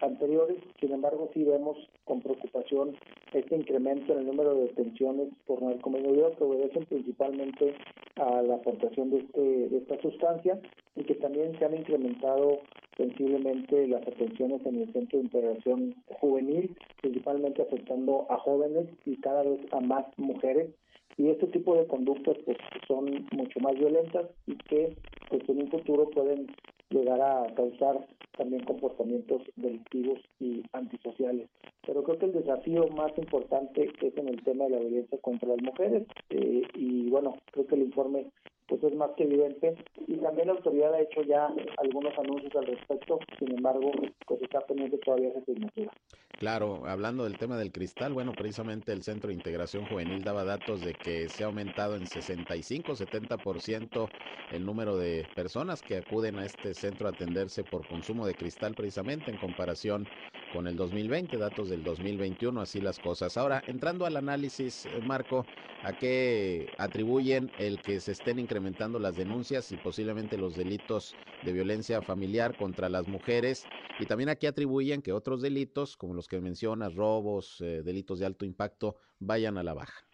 [0.00, 2.96] anteriores, sin embargo sí vemos con preocupación
[3.32, 7.74] este incremento en el número de detenciones por narcomenudeo que obedecen principalmente
[8.16, 10.58] a la aportación de, este, de esta sustancia
[10.94, 12.60] y que también se han incrementado
[12.96, 19.42] sensiblemente las atenciones en el centro de integración juvenil, principalmente afectando a jóvenes y cada
[19.42, 20.70] vez a más mujeres.
[21.18, 24.94] Y este tipo de conductas pues, son mucho más violentas y que
[25.30, 26.46] pues, en un futuro pueden
[26.90, 28.06] llegar a causar
[28.36, 31.48] también comportamientos delictivos y antisociales.
[31.86, 35.48] Pero creo que el desafío más importante es en el tema de la violencia contra
[35.48, 38.26] las mujeres eh, y bueno, creo que el informe
[38.68, 42.66] pues es más que evidente y también la autoridad ha hecho ya algunos anuncios al
[42.66, 43.92] respecto, sin embargo,
[44.26, 45.92] pues está pendiente todavía esa asignatura.
[46.38, 50.82] Claro, hablando del tema del cristal, bueno, precisamente el Centro de Integración Juvenil daba datos
[50.82, 54.12] de que se ha aumentado en 65, 70%
[54.50, 58.74] el número de personas que acuden a este centro a atenderse por consumo de cristal
[58.76, 60.10] precisamente en comparación
[60.56, 63.36] con el 2020, datos del 2021, así las cosas.
[63.36, 65.44] Ahora, entrando al análisis, eh, Marco,
[65.82, 71.52] ¿a qué atribuyen el que se estén incrementando las denuncias y posiblemente los delitos de
[71.52, 73.66] violencia familiar contra las mujeres?
[74.00, 78.18] Y también a qué atribuyen que otros delitos, como los que mencionas, robos, eh, delitos
[78.18, 80.06] de alto impacto, vayan a la baja.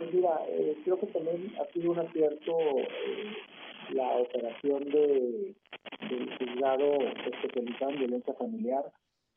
[0.00, 2.58] Pues mira, eh, creo que también ha sido un acierto
[3.88, 5.54] la operación de,
[6.10, 6.98] del juzgado
[7.32, 8.92] especializado en violencia familiar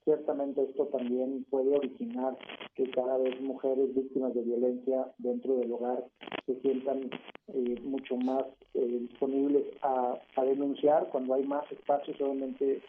[0.08, 2.38] Ciertamente esto también puede originar
[2.76, 6.02] que cada vez mujeres víctimas de violencia dentro del hogar
[6.46, 7.10] se sientan
[7.50, 11.10] eh, mucho más eh, disponibles a, denunciar.
[11.10, 12.82] Cuando hay más espacios, obviamente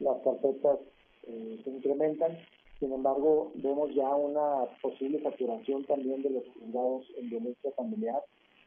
[0.00, 0.80] las carpetas
[1.28, 2.38] eh, se incrementan.
[2.80, 8.20] Sin embargo, vemos ya una posible saturación también de los juzgados en violencia familiar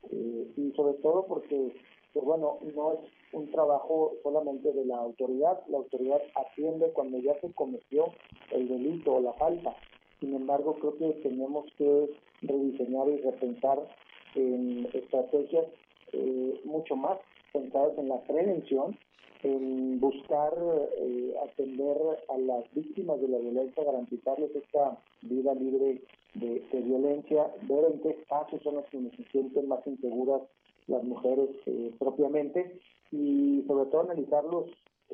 [0.09, 1.73] y sobre todo porque
[2.13, 2.99] pues bueno, no es
[3.33, 8.13] un trabajo solamente de la autoridad, la autoridad atiende cuando ya se cometió
[8.51, 9.75] el delito o la falta.
[10.19, 12.09] Sin embargo, creo que tenemos que
[12.41, 13.87] rediseñar y repensar
[14.35, 15.65] en estrategias
[16.13, 17.17] eh, mucho más
[17.53, 18.97] pensadas en la prevención,
[19.43, 20.53] en buscar
[20.97, 21.97] eh, atender
[22.29, 26.01] a las víctimas de la violencia, garantizarles esta vida libre
[26.33, 30.41] de, violencia, ver en qué espacios son las que se sienten más inseguras
[30.87, 32.79] las mujeres eh, propiamente
[33.11, 34.65] y sobre todo analizar los,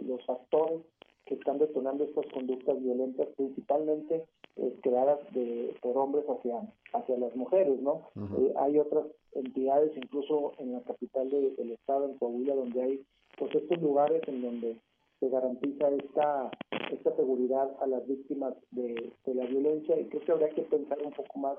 [0.01, 0.81] los factores
[1.25, 4.25] que están detonando estas conductas violentas, principalmente
[4.57, 6.61] eh, creadas de, por hombres hacia,
[6.93, 8.09] hacia las mujeres, ¿no?
[8.15, 13.05] Eh, hay otras entidades, incluso en la capital del estado, en Coahuila, donde hay
[13.37, 14.77] pues estos lugares en donde
[15.19, 16.51] se garantiza esta,
[16.91, 20.99] esta seguridad a las víctimas de, de la violencia y creo que habría que pensar
[21.03, 21.57] un poco más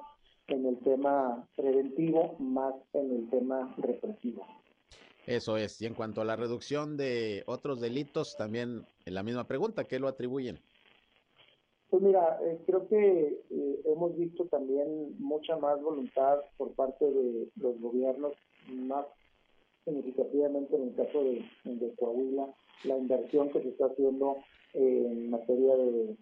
[0.48, 4.44] en el tema preventivo más en el tema represivo.
[5.26, 5.80] Eso es.
[5.80, 10.08] Y en cuanto a la reducción de otros delitos, también la misma pregunta, ¿qué lo
[10.08, 10.60] atribuyen?
[11.90, 17.48] Pues mira, eh, creo que eh, hemos visto también mucha más voluntad por parte de
[17.56, 18.32] los gobiernos,
[18.68, 19.06] más
[19.84, 22.52] significativamente en el caso de, de Coahuila,
[22.84, 24.38] la inversión que se está haciendo
[24.74, 26.16] en materia de,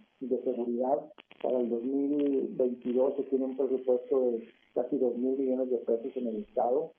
[0.44, 1.12] seguridad.
[1.42, 6.28] Para el 2022 se tiene un presupuesto de casi 2 mil millones de pesos en
[6.28, 6.92] el Estado.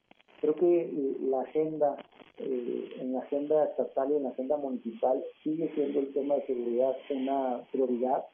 [0.43, 1.95] Creo que eh, la agenda,
[2.38, 6.47] eh, en la agenda estatal y en la agenda municipal, sigue siendo el tema de
[6.47, 8.25] seguridad una prioridad.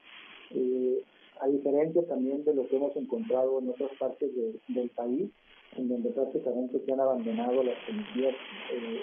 [0.50, 1.04] Eh,
[1.39, 4.32] a diferencia también de lo que hemos encontrado en otras partes
[4.69, 5.30] del país,
[5.78, 8.36] en donde prácticamente se han abandonado las policías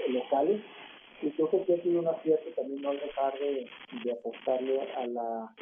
[0.08, 0.60] locales
[1.22, 5.54] y creo que ha sido un acierto también no dejar de, apostarle a la,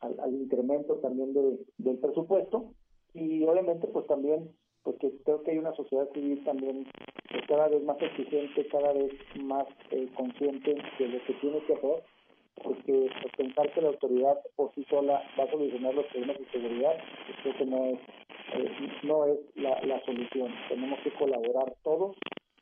[0.00, 2.72] al, incremento también de, del presupuesto
[3.14, 4.50] y obviamente pues también
[4.88, 6.86] porque pues, creo que hay una sociedad civil también
[7.30, 11.74] pues, cada vez más exigente, cada vez más eh, consciente de lo que tiene que
[11.74, 12.02] hacer,
[12.62, 16.50] porque pues, pensar que la autoridad por sí sola va a solucionar los problemas de
[16.50, 16.96] seguridad,
[17.42, 17.98] creo que no es,
[18.54, 20.54] eh, no es la, la solución.
[20.70, 22.16] Tenemos que colaborar todos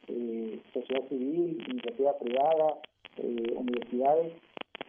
[0.08, 2.78] eh, sociedad civil, iniciativa privada,
[3.18, 4.32] eh, universidades,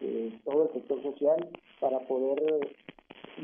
[0.00, 1.48] eh, todo el sector social,
[1.78, 2.68] para poder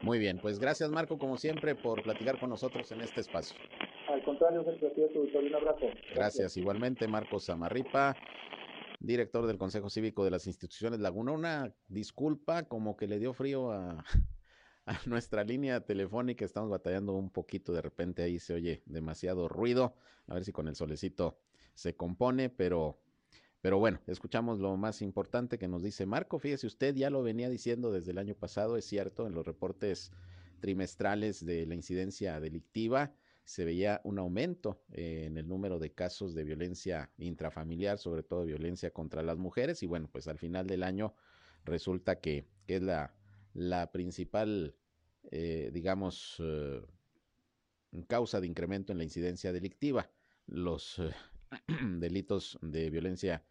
[0.01, 3.57] Muy bien, pues gracias Marco, como siempre, por platicar con nosotros en este espacio.
[4.07, 5.85] Al contrario, Sergio, un abrazo.
[5.85, 6.15] Gracias.
[6.15, 6.57] gracias.
[6.57, 8.15] igualmente Marco Samarripa,
[8.99, 11.31] director del Consejo Cívico de las Instituciones Laguna.
[11.31, 14.03] Una disculpa, como que le dio frío a,
[14.87, 16.45] a nuestra línea telefónica.
[16.45, 19.93] Estamos batallando un poquito, de repente ahí se oye demasiado ruido.
[20.27, 21.37] A ver si con el solecito
[21.75, 22.99] se compone, pero,
[23.61, 26.39] pero bueno, escuchamos lo más importante que nos dice Marco.
[26.39, 30.11] Fíjese usted, ya lo venía diciendo desde el año pasado, es cierto, en los reportes
[30.59, 36.43] trimestrales de la incidencia delictiva se veía un aumento en el número de casos de
[36.43, 41.13] violencia intrafamiliar, sobre todo violencia contra las mujeres, y bueno, pues al final del año
[41.63, 43.16] resulta que, que es la
[43.57, 44.75] la principal,
[45.31, 46.79] eh, digamos, eh,
[48.07, 50.11] causa de incremento en la incidencia delictiva,
[50.45, 51.11] los eh,
[51.97, 53.43] delitos de violencia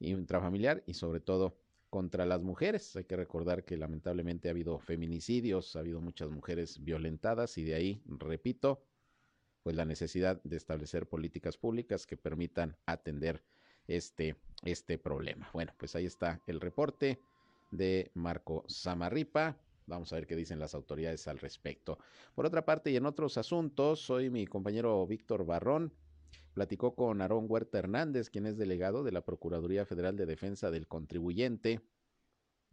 [0.00, 1.56] intrafamiliar y sobre todo
[1.88, 2.94] contra las mujeres.
[2.94, 7.74] Hay que recordar que lamentablemente ha habido feminicidios, ha habido muchas mujeres violentadas y de
[7.74, 8.84] ahí, repito,
[9.62, 13.42] pues la necesidad de establecer políticas públicas que permitan atender
[13.86, 15.48] este, este problema.
[15.54, 17.22] Bueno, pues ahí está el reporte
[17.72, 19.58] de Marco Samarripa.
[19.86, 21.98] Vamos a ver qué dicen las autoridades al respecto.
[22.34, 25.92] Por otra parte, y en otros asuntos, soy mi compañero Víctor Barrón.
[26.54, 30.86] Platicó con Aarón Huerta Hernández, quien es delegado de la Procuraduría Federal de Defensa del
[30.86, 31.80] Contribuyente,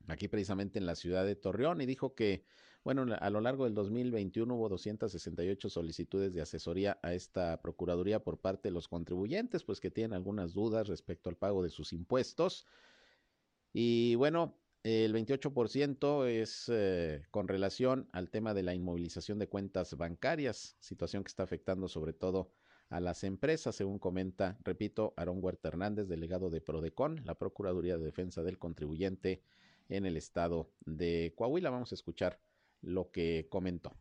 [0.08, 2.44] aquí precisamente en la ciudad de Torreón, y dijo que,
[2.84, 8.38] bueno, a lo largo del 2021 hubo 268 solicitudes de asesoría a esta Procuraduría por
[8.38, 12.68] parte de los contribuyentes, pues que tienen algunas dudas respecto al pago de sus impuestos.
[13.72, 19.96] Y bueno, el 28% es eh, con relación al tema de la inmovilización de cuentas
[19.98, 22.52] bancarias, situación que está afectando sobre todo
[22.90, 28.06] a las empresas, según comenta, repito, Aarón Huerta Hernández, delegado de Prodecon, la Procuraduría de
[28.06, 29.44] Defensa del Contribuyente
[29.90, 31.70] en el estado de Coahuila.
[31.70, 32.40] Vamos a escuchar
[32.82, 33.96] lo que comentó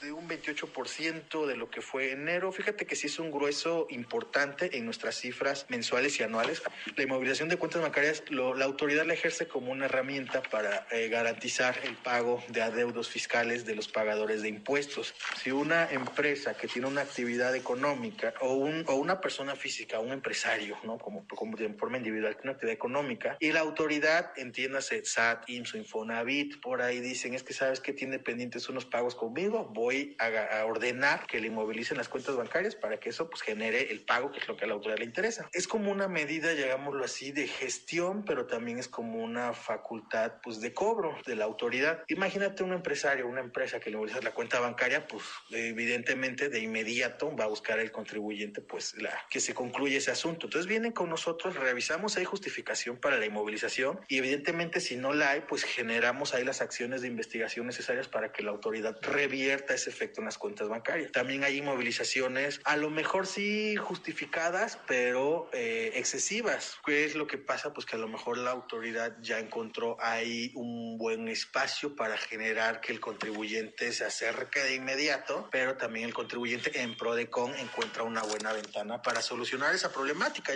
[0.00, 2.52] de un 28% de lo que fue enero.
[2.52, 6.62] Fíjate que sí es un grueso importante en nuestras cifras mensuales y anuales.
[6.96, 11.78] La inmovilización de cuentas bancarias, la autoridad la ejerce como una herramienta para eh, garantizar
[11.84, 15.14] el pago de adeudos fiscales de los pagadores de impuestos.
[15.42, 20.12] Si una empresa que tiene una actividad económica o, un, o una persona física, un
[20.12, 20.98] empresario, ¿no?
[20.98, 25.74] como, como de forma individual, tiene una actividad económica y la autoridad, entiéndase, SAT, IMSS,
[25.74, 30.64] Infonavit, por ahí dicen, es que sabes que tiene pendientes unos pagos conmigo, voy a,
[30.64, 34.38] ordenar que le inmovilicen las cuentas bancarias para que eso pues genere el pago, que
[34.38, 35.48] es lo que a la autoridad le interesa.
[35.52, 40.60] Es como una medida, llamámoslo así, de gestión, pero también es como una facultad pues
[40.60, 42.04] de cobro de la autoridad.
[42.08, 47.34] Imagínate un empresario, una empresa que le inmoviliza la cuenta bancaria, pues evidentemente de inmediato
[47.36, 50.46] va a buscar el contribuyente pues la que se concluye ese asunto.
[50.46, 55.30] Entonces vienen con nosotros, revisamos hay justificación para la inmovilización y evidentemente si no la
[55.30, 59.88] hay, pues generamos ahí las acciones de investigación necesarias para que la autoridad revierta ese
[59.88, 61.10] efecto en las cuentas bancarias.
[61.12, 66.76] También hay inmovilizaciones, a lo mejor sí justificadas, pero eh, excesivas.
[66.84, 67.72] ¿Qué es lo que pasa?
[67.72, 72.82] Pues que a lo mejor la autoridad ya encontró ahí un buen espacio para generar
[72.82, 78.22] que el contribuyente se acerque de inmediato, pero también el contribuyente en PRODECON encuentra una
[78.22, 80.54] buena ventana para solucionar esa problemática.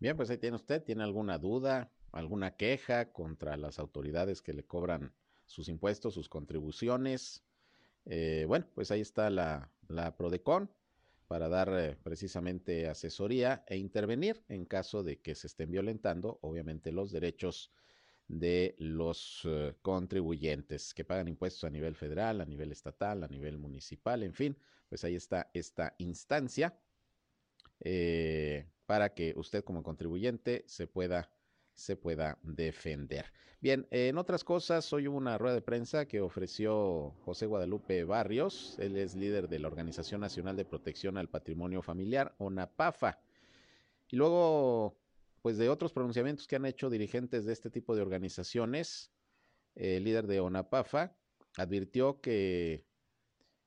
[0.00, 4.64] Bien, pues ahí tiene usted, ¿tiene alguna duda, alguna queja contra las autoridades que le
[4.64, 5.14] cobran
[5.46, 7.44] sus impuestos, sus contribuciones?
[8.04, 9.70] Eh, bueno, pues ahí está la,
[10.16, 10.70] Prodecon
[11.26, 16.92] para dar eh, precisamente asesoría e intervenir en caso de que se estén violentando, obviamente,
[16.92, 17.72] los derechos
[18.28, 23.58] de los eh, contribuyentes que pagan impuestos a nivel federal, a nivel estatal, a nivel
[23.58, 24.56] municipal, en fin,
[24.88, 26.78] pues ahí está esta instancia
[28.86, 31.28] para que usted como contribuyente se pueda
[31.74, 33.26] se pueda defender.
[33.60, 38.76] Bien, en otras cosas, hoy hubo una rueda de prensa que ofreció José Guadalupe Barrios,
[38.80, 43.20] él es líder de la Organización Nacional de Protección al Patrimonio Familiar, ONAPAFA.
[44.08, 44.98] Y luego,
[45.42, 49.12] pues de otros pronunciamientos que han hecho dirigentes de este tipo de organizaciones,
[49.76, 51.16] el líder de ONAPAFA
[51.56, 52.84] advirtió que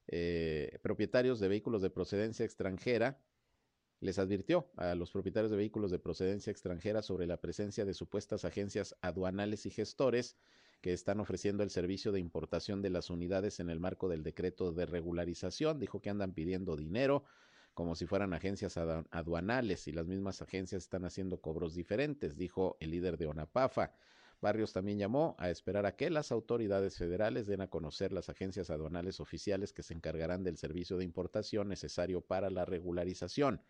[0.07, 3.17] eh, propietarios de vehículos de procedencia extranjera
[3.99, 8.45] les advirtió a los propietarios de vehículos de procedencia extranjera sobre la presencia de supuestas
[8.45, 10.35] agencias aduanales y gestores
[10.81, 14.71] que están ofreciendo el servicio de importación de las unidades en el marco del decreto
[14.71, 15.79] de regularización.
[15.79, 17.23] Dijo que andan pidiendo dinero
[17.73, 22.91] como si fueran agencias aduanales y las mismas agencias están haciendo cobros diferentes, dijo el
[22.91, 23.93] líder de ONAPAFA.
[24.41, 28.69] Barrios también llamó a esperar a que las autoridades federales den a conocer las agencias
[28.69, 33.61] aduanales oficiales que se encargarán del servicio de importación necesario para la regularización.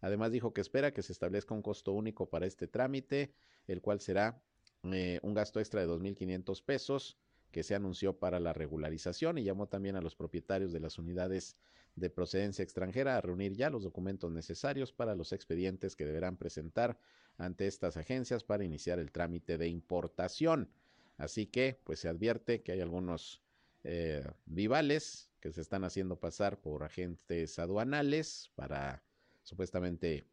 [0.00, 3.32] Además dijo que espera que se establezca un costo único para este trámite,
[3.66, 4.42] el cual será
[4.84, 7.18] eh, un gasto extra de 2.500 pesos
[7.52, 11.56] que se anunció para la regularización y llamó también a los propietarios de las unidades
[11.94, 16.98] de procedencia extranjera a reunir ya los documentos necesarios para los expedientes que deberán presentar
[17.42, 20.70] ante estas agencias para iniciar el trámite de importación.
[21.16, 23.42] Así que, pues se advierte que hay algunos
[23.84, 29.02] eh, vivales que se están haciendo pasar por agentes aduanales para
[29.42, 30.24] supuestamente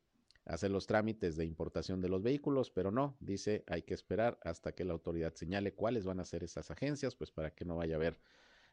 [0.45, 4.73] hacer los trámites de importación de los vehículos, pero no, dice, hay que esperar hasta
[4.73, 7.95] que la autoridad señale cuáles van a ser esas agencias, pues para que no vaya
[7.95, 8.19] a haber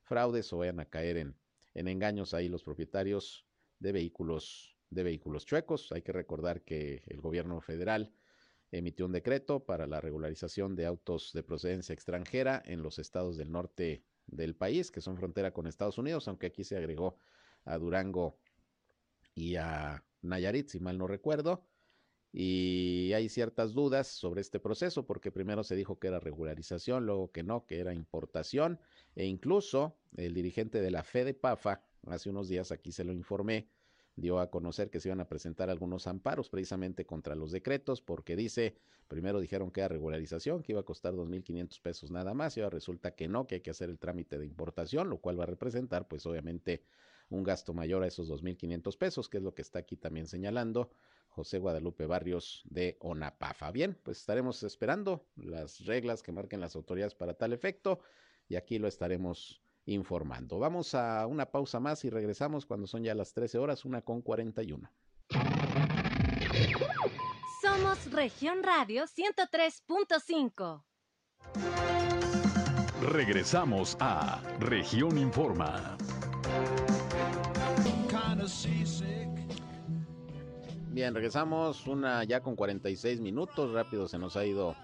[0.03, 1.37] fraudes o vayan a caer en,
[1.75, 3.47] en engaños ahí los propietarios
[3.79, 5.93] de vehículos de vehículos chuecos.
[5.93, 8.13] Hay que recordar que el gobierno federal
[8.71, 13.51] emitió un decreto para la regularización de autos de procedencia extranjera en los estados del
[13.51, 17.17] norte del país, que son frontera con Estados Unidos, aunque aquí se agregó
[17.65, 18.39] a Durango
[19.35, 21.65] y a Nayarit, si mal no recuerdo.
[22.33, 27.31] Y hay ciertas dudas sobre este proceso, porque primero se dijo que era regularización, luego
[27.33, 28.79] que no, que era importación,
[29.15, 33.71] e incluso el dirigente de la Fede PAFA, hace unos días aquí se lo informé,
[34.17, 38.35] dio a conocer que se iban a presentar algunos amparos precisamente contra los decretos, porque
[38.35, 38.75] dice,
[39.09, 42.75] primero dijeron que era regularización, que iba a costar 2.500 pesos nada más, y ahora
[42.75, 45.49] resulta que no, que hay que hacer el trámite de importación, lo cual va a
[45.49, 46.83] representar, pues obviamente,
[47.29, 50.91] un gasto mayor a esos 2.500 pesos, que es lo que está aquí también señalando
[51.29, 53.71] José Guadalupe Barrios de ONAPAFA.
[53.71, 58.01] Bien, pues estaremos esperando las reglas que marquen las autoridades para tal efecto
[58.49, 60.59] y aquí lo estaremos informando.
[60.59, 64.21] Vamos a una pausa más y regresamos cuando son ya las 13 horas, una con
[64.21, 64.91] 41.
[67.63, 70.83] Somos Región Radio 103.5.
[73.03, 75.97] Regresamos a Región Informa.
[80.91, 84.75] Bien, regresamos una ya con 46 minutos, rápido se nos ha ido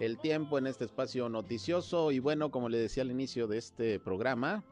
[0.00, 3.98] el tiempo en este espacio noticioso y bueno, como le decía al inicio de este
[3.98, 4.64] programa,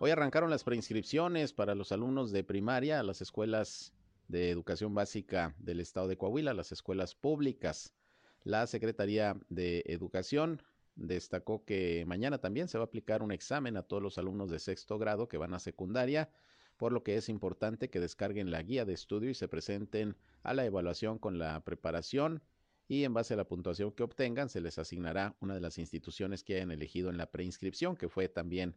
[0.00, 3.92] hoy arrancaron las preinscripciones para los alumnos de primaria a las escuelas
[4.26, 7.94] de educación básica del estado de Coahuila, las escuelas públicas.
[8.42, 10.60] La Secretaría de Educación
[10.96, 14.58] destacó que mañana también se va a aplicar un examen a todos los alumnos de
[14.58, 16.30] sexto grado que van a secundaria
[16.76, 20.52] por lo que es importante que descarguen la guía de estudio y se presenten a
[20.52, 22.42] la evaluación con la preparación
[22.88, 26.44] y en base a la puntuación que obtengan se les asignará una de las instituciones
[26.44, 28.76] que hayan elegido en la preinscripción, que fue también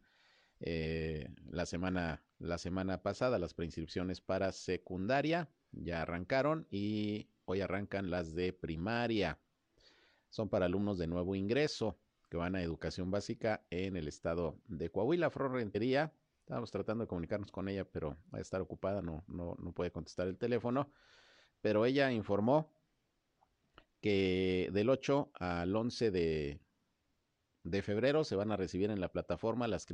[0.60, 8.10] eh, la, semana, la semana pasada, las preinscripciones para secundaria ya arrancaron y hoy arrancan
[8.10, 9.38] las de primaria.
[10.28, 11.96] Son para alumnos de nuevo ingreso
[12.28, 15.30] que van a educación básica en el estado de Coahuila.
[15.30, 16.12] Flor Rentería
[16.50, 19.92] Estábamos tratando de comunicarnos con ella, pero va a estar ocupada, no, no, no puede
[19.92, 20.90] contestar el teléfono.
[21.60, 22.72] Pero ella informó
[24.00, 26.60] que del 8 al 11 de,
[27.64, 29.86] de febrero se van a recibir en la plataforma las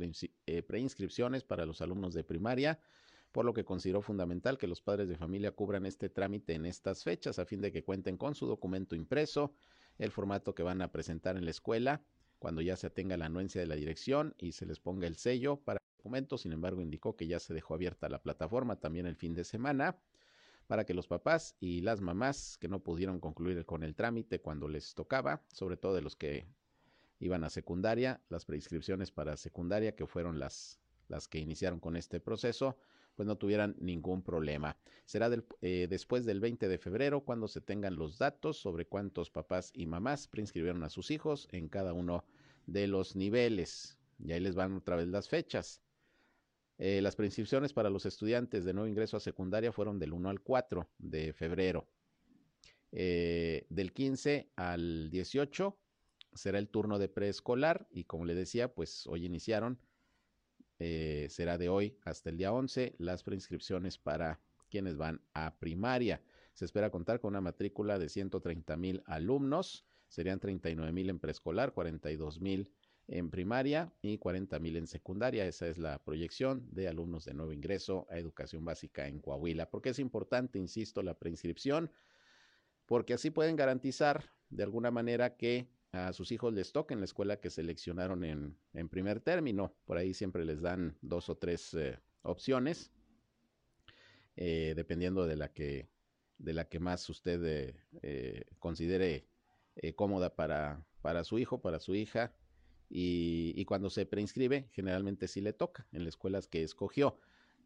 [0.45, 2.79] eh, preinscripciones para los alumnos de primaria,
[3.31, 7.03] por lo que consideró fundamental que los padres de familia cubran este trámite en estas
[7.03, 9.53] fechas a fin de que cuenten con su documento impreso,
[9.97, 12.01] el formato que van a presentar en la escuela,
[12.39, 15.57] cuando ya se tenga la anuencia de la dirección y se les ponga el sello
[15.57, 15.79] para
[16.37, 19.97] sin embargo indicó que ya se dejó abierta la plataforma también el fin de semana
[20.67, 24.67] para que los papás y las mamás que no pudieron concluir con el trámite cuando
[24.67, 26.45] les tocaba, sobre todo de los que
[27.19, 32.19] iban a secundaria, las preinscripciones para secundaria, que fueron las, las que iniciaron con este
[32.19, 32.77] proceso,
[33.15, 34.77] pues no tuvieran ningún problema.
[35.05, 35.29] Será
[35.61, 39.87] eh, después del 20 de febrero cuando se tengan los datos sobre cuántos papás y
[39.87, 42.25] mamás preinscribieron a sus hijos en cada uno
[42.67, 43.97] de los niveles.
[44.19, 45.81] Y ahí les van otra vez las fechas.
[46.79, 50.41] Eh, las preinscripciones para los estudiantes de nuevo ingreso a secundaria fueron del 1 al
[50.41, 51.87] 4 de febrero.
[52.91, 55.77] Eh, del 15 al 18
[56.33, 59.79] será el turno de preescolar y como le decía, pues hoy iniciaron,
[60.79, 66.21] eh, será de hoy hasta el día 11 las preinscripciones para quienes van a primaria.
[66.53, 71.73] Se espera contar con una matrícula de 130 mil alumnos, serían 39 mil en preescolar,
[71.73, 72.71] 42 mil
[73.07, 75.45] en primaria y 40 mil en secundaria.
[75.45, 79.69] Esa es la proyección de alumnos de nuevo ingreso a educación básica en Coahuila.
[79.69, 81.91] Porque es importante, insisto, la preinscripción,
[82.85, 87.05] porque así pueden garantizar de alguna manera que a sus hijos les toque en la
[87.05, 89.73] escuela que seleccionaron en, en primer término.
[89.85, 92.91] Por ahí siempre les dan dos o tres eh, opciones,
[94.35, 95.89] eh, dependiendo de la que,
[96.37, 99.27] de la que más usted eh, considere
[99.95, 102.33] cómoda para, para su hijo, para su hija.
[102.89, 107.19] Y, cuando se preinscribe, generalmente sí le toca en las escuelas que escogió.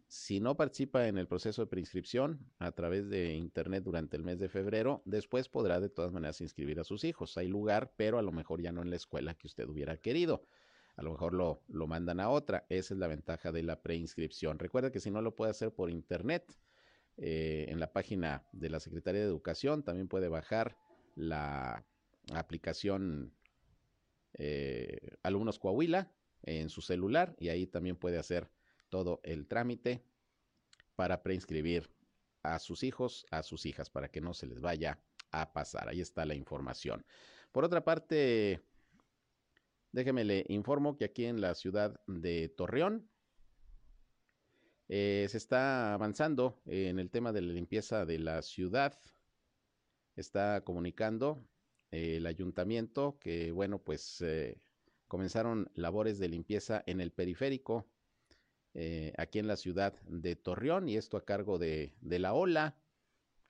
[0.08, 4.40] Si no participa en el proceso de preinscripción a través de Internet durante el mes
[4.40, 7.38] de febrero, después podrá de todas maneras inscribir a sus hijos.
[7.38, 10.44] Hay lugar, pero a lo mejor ya no en la escuela que usted hubiera querido.
[10.98, 12.66] A lo mejor lo, lo mandan a otra.
[12.68, 14.60] Esa es la ventaja de la preinscripción.
[14.60, 16.58] Recuerda que si no lo puede hacer por Internet,
[17.18, 20.76] eh, en la página de la Secretaría de Educación también puede bajar
[21.16, 21.86] la
[22.34, 23.34] aplicación
[24.34, 26.12] eh, Alumnos Coahuila
[26.44, 28.50] en su celular y ahí también puede hacer
[28.90, 30.04] todo el trámite
[30.96, 31.90] para preinscribir
[32.44, 35.00] a sus hijos, a sus hijas, para que no se les vaya
[35.32, 35.90] a pasar.
[35.90, 37.06] Ahí está la información.
[37.52, 38.62] Por otra parte,
[39.92, 43.10] déjeme le informo que aquí en la ciudad de Torreón
[44.90, 49.00] eh, se está avanzando en el tema de la limpieza de la ciudad.
[50.16, 51.48] Está comunicando
[51.92, 54.58] el ayuntamiento que, bueno, pues eh,
[55.08, 57.86] comenzaron labores de limpieza en el periférico
[58.74, 62.78] eh, aquí en la ciudad de Torreón y esto a cargo de, de, la ola,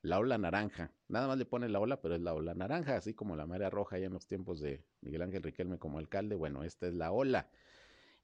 [0.01, 0.91] la ola naranja.
[1.07, 3.69] Nada más le pone la ola, pero es la ola naranja, así como la marea
[3.69, 6.35] roja ya en los tiempos de Miguel Ángel Riquelme como alcalde.
[6.35, 7.47] Bueno, esta es la ola.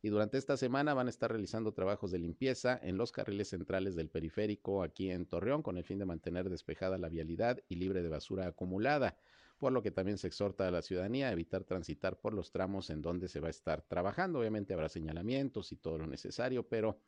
[0.01, 3.95] Y durante esta semana van a estar realizando trabajos de limpieza en los carriles centrales
[3.95, 8.01] del periférico aquí en Torreón con el fin de mantener despejada la vialidad y libre
[8.01, 9.17] de basura acumulada
[9.57, 12.89] por lo que también se exhorta a la ciudadanía a evitar transitar por los tramos
[12.89, 14.39] en donde se va a estar trabajando.
[14.39, 16.99] Obviamente habrá señalamientos y todo lo necesario, pero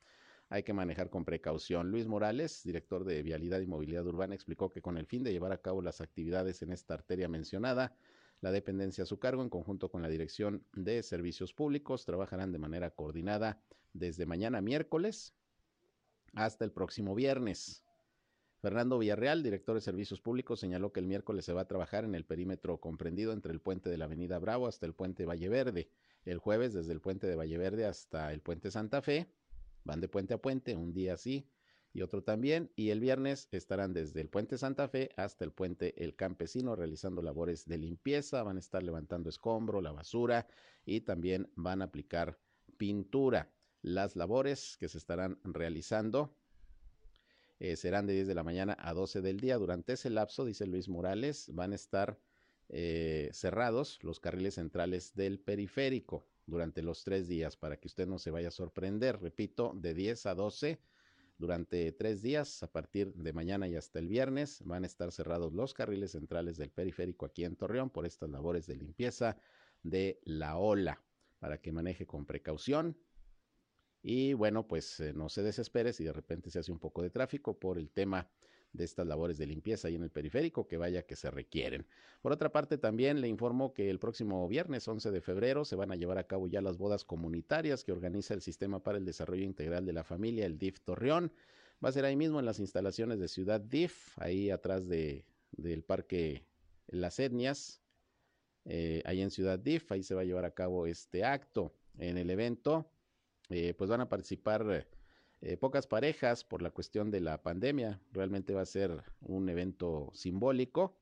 [0.49, 1.91] hay que manejar con precaución.
[1.91, 5.51] Luis Morales, director de Vialidad y Movilidad Urbana, explicó que con el fin de llevar
[5.51, 7.95] a cabo las actividades en esta arteria mencionada,
[8.41, 12.57] la dependencia a su cargo, en conjunto con la Dirección de Servicios Públicos, trabajarán de
[12.57, 13.61] manera coordinada
[13.93, 15.35] desde mañana miércoles
[16.33, 17.83] hasta el próximo viernes.
[18.61, 22.13] Fernando Villarreal, director de Servicios Públicos, señaló que el miércoles se va a trabajar en
[22.13, 25.89] el perímetro comprendido entre el puente de la Avenida Bravo hasta el puente Valle Verde.
[26.25, 29.31] El jueves desde el puente de Valle Verde hasta el puente Santa Fe.
[29.85, 31.49] Van de puente a puente, un día sí
[31.93, 32.69] y otro también.
[32.75, 37.21] Y el viernes estarán desde el puente Santa Fe hasta el puente El Campesino realizando
[37.21, 38.43] labores de limpieza.
[38.43, 40.47] Van a estar levantando escombro, la basura
[40.85, 42.37] y también van a aplicar
[42.77, 43.53] pintura.
[43.81, 46.35] Las labores que se estarán realizando
[47.59, 49.57] eh, serán de 10 de la mañana a 12 del día.
[49.57, 52.17] Durante ese lapso, dice Luis Morales, van a estar
[52.69, 58.19] eh, cerrados los carriles centrales del periférico durante los tres días para que usted no
[58.19, 59.19] se vaya a sorprender.
[59.21, 60.79] Repito, de 10 a 12
[61.37, 65.53] durante tres días, a partir de mañana y hasta el viernes, van a estar cerrados
[65.53, 69.37] los carriles centrales del periférico aquí en Torreón por estas labores de limpieza
[69.81, 71.01] de la ola
[71.39, 72.97] para que maneje con precaución
[74.01, 77.09] y bueno, pues eh, no se desespere si de repente se hace un poco de
[77.09, 78.29] tráfico por el tema
[78.71, 81.85] de estas labores de limpieza ahí en el periférico, que vaya que se requieren.
[82.21, 85.91] Por otra parte, también le informo que el próximo viernes 11 de febrero se van
[85.91, 89.43] a llevar a cabo ya las bodas comunitarias que organiza el Sistema para el Desarrollo
[89.43, 91.31] Integral de la Familia, el DIF Torreón.
[91.83, 95.83] Va a ser ahí mismo en las instalaciones de Ciudad DIF, ahí atrás de, del
[95.83, 96.45] Parque
[96.87, 97.81] Las Etnias,
[98.65, 101.73] eh, ahí en Ciudad DIF, ahí se va a llevar a cabo este acto.
[101.97, 102.89] En el evento
[103.49, 104.87] eh, pues van a participar
[105.41, 107.99] eh, pocas parejas por la cuestión de la pandemia.
[108.11, 110.95] Realmente va a ser un evento simbólico,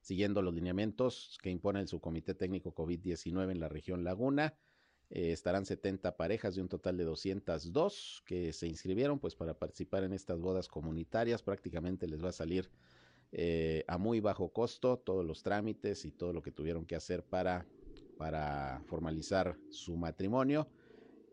[0.00, 4.58] siguiendo los lineamientos que impone el subcomité técnico COVID-19 en la región Laguna.
[5.10, 10.02] Eh, estarán 70 parejas de un total de 202 que se inscribieron pues para participar
[10.02, 11.42] en estas bodas comunitarias.
[11.42, 12.70] Prácticamente les va a salir
[13.88, 17.66] a muy bajo costo todos los trámites y todo lo que tuvieron que hacer para,
[18.16, 20.68] para formalizar su matrimonio.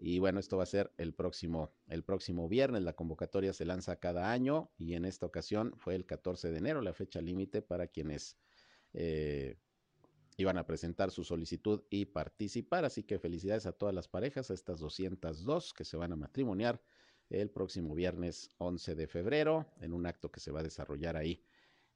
[0.04, 2.82] Y bueno, esto va a ser el próximo, el próximo viernes.
[2.82, 6.82] La convocatoria se lanza cada año y en esta ocasión fue el 14 de enero,
[6.82, 8.36] la fecha límite para quienes
[8.94, 9.60] eh,
[10.38, 12.84] iban a presentar su solicitud y participar.
[12.84, 16.82] Así que felicidades a todas las parejas, a estas 202 que se van a matrimoniar
[17.30, 21.44] el próximo viernes 11 de febrero en un acto que se va a desarrollar ahí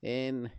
[0.03, 0.51] en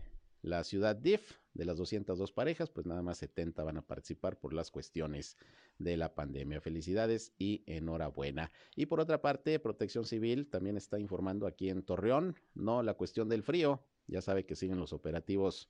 [0.42, 4.53] la ciudad DIF, de las 202 parejas, pues nada más 70 van a participar por
[4.53, 5.37] las cuestiones
[5.79, 6.61] de la pandemia.
[6.61, 8.51] Felicidades y enhorabuena.
[8.75, 13.29] Y por otra parte, Protección Civil también está informando aquí en Torreón, no la cuestión
[13.29, 13.83] del frío.
[14.07, 15.69] Ya sabe que siguen los operativos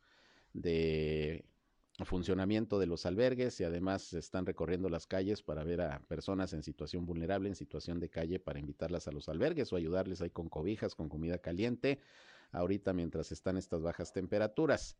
[0.53, 1.45] de
[2.05, 6.62] funcionamiento de los albergues y además están recorriendo las calles para ver a personas en
[6.62, 10.51] situación vulnerable, en situación de calle, para invitarlas a los albergues o ayudarles ahí con
[10.51, 12.01] cobijas, con comida caliente
[12.53, 14.97] ahorita mientras están estas bajas temperaturas.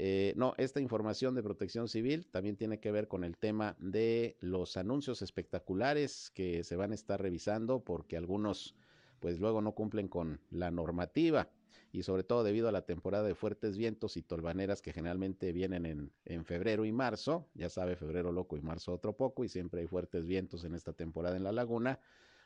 [0.00, 4.36] Eh, no, esta información de protección civil también tiene que ver con el tema de
[4.38, 8.76] los anuncios espectaculares que se van a estar revisando porque algunos
[9.18, 11.50] pues luego no cumplen con la normativa
[11.90, 15.84] y sobre todo debido a la temporada de fuertes vientos y tolvaneras que generalmente vienen
[15.84, 19.80] en, en febrero y marzo, ya sabe, febrero loco y marzo otro poco y siempre
[19.80, 21.98] hay fuertes vientos en esta temporada en la laguna,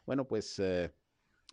[0.07, 0.91] bueno pues eh,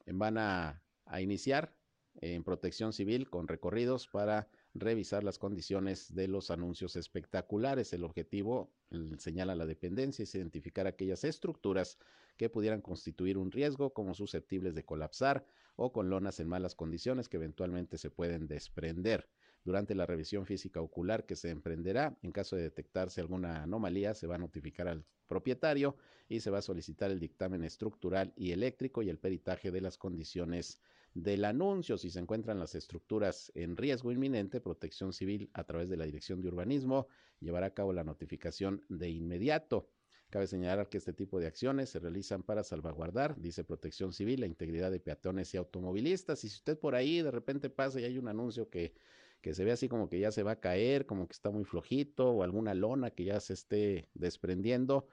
[0.05, 1.75] van a, a iniciar
[2.21, 7.91] en protección civil con recorridos para revisar las condiciones de los anuncios espectaculares.
[7.93, 8.71] El objetivo,
[9.17, 11.97] señala la dependencia, es identificar aquellas estructuras
[12.37, 15.45] que pudieran constituir un riesgo como susceptibles de colapsar
[15.75, 19.29] o con lonas en malas condiciones que eventualmente se pueden desprender.
[19.65, 24.27] Durante la revisión física ocular que se emprenderá, en caso de detectarse alguna anomalía, se
[24.27, 25.97] va a notificar al propietario
[26.29, 29.97] y se va a solicitar el dictamen estructural y eléctrico y el peritaje de las
[29.97, 30.79] condiciones
[31.13, 31.97] del anuncio.
[31.97, 36.41] Si se encuentran las estructuras en riesgo inminente, Protección Civil, a través de la Dirección
[36.41, 37.07] de Urbanismo,
[37.39, 39.89] llevará a cabo la notificación de inmediato.
[40.29, 44.45] Cabe señalar que este tipo de acciones se realizan para salvaguardar, dice Protección Civil, la
[44.45, 46.43] integridad de peatones y automovilistas.
[46.43, 48.93] Y si usted por ahí de repente pasa y hay un anuncio que,
[49.41, 51.63] que se ve así como que ya se va a caer, como que está muy
[51.63, 55.07] flojito, o alguna lona que ya se esté desprendiendo,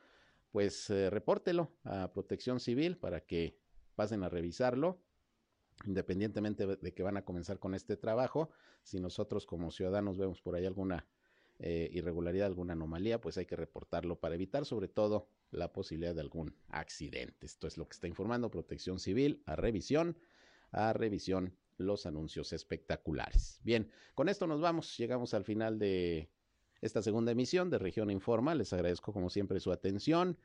[0.51, 3.57] pues eh, repórtelo a Protección Civil para que
[3.95, 5.01] pasen a revisarlo
[5.85, 8.51] independientemente de que van a comenzar con este trabajo,
[8.83, 11.07] si nosotros como ciudadanos vemos por ahí alguna
[11.59, 16.21] eh, irregularidad, alguna anomalía, pues hay que reportarlo para evitar sobre todo la posibilidad de
[16.21, 17.47] algún accidente.
[17.47, 20.19] Esto es lo que está informando Protección Civil a revisión,
[20.71, 23.61] a revisión los anuncios espectaculares.
[23.63, 26.31] Bien, con esto nos vamos, llegamos al final de
[26.81, 28.55] esta segunda emisión de Región Informa.
[28.55, 30.39] Les agradezco como siempre su atención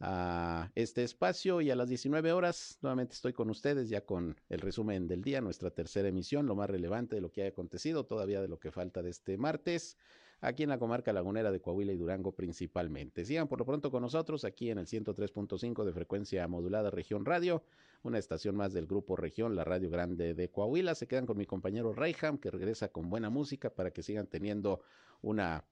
[0.00, 4.60] a este espacio y a las 19 horas nuevamente estoy con ustedes ya con el
[4.60, 8.42] resumen del día, nuestra tercera emisión, lo más relevante de lo que ha acontecido, todavía
[8.42, 9.96] de lo que falta de este martes,
[10.40, 13.24] aquí en la comarca lagunera de Coahuila y Durango principalmente.
[13.24, 17.62] Sigan por lo pronto con nosotros aquí en el 103.5 de frecuencia modulada Región Radio,
[18.02, 20.94] una estación más del grupo Región, la Radio Grande de Coahuila.
[20.94, 24.82] Se quedan con mi compañero Reyham que regresa con buena música para que sigan teniendo
[25.22, 25.64] una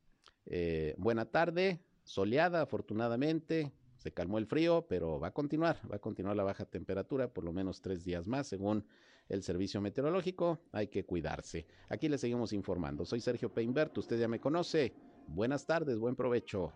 [0.46, 3.72] eh, buena tarde, soleada afortunadamente,
[4.04, 7.42] se calmó el frío, pero va a continuar, va a continuar la baja temperatura por
[7.42, 8.84] lo menos tres días más, según
[9.30, 10.60] el servicio meteorológico.
[10.72, 11.66] Hay que cuidarse.
[11.88, 13.06] Aquí le seguimos informando.
[13.06, 14.92] Soy Sergio Peinbert, usted ya me conoce.
[15.26, 16.70] Buenas tardes, buen provecho.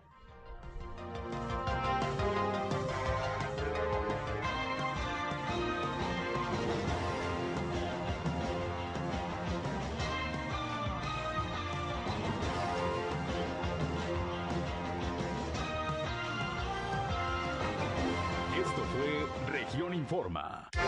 [20.29, 20.88] plataforma.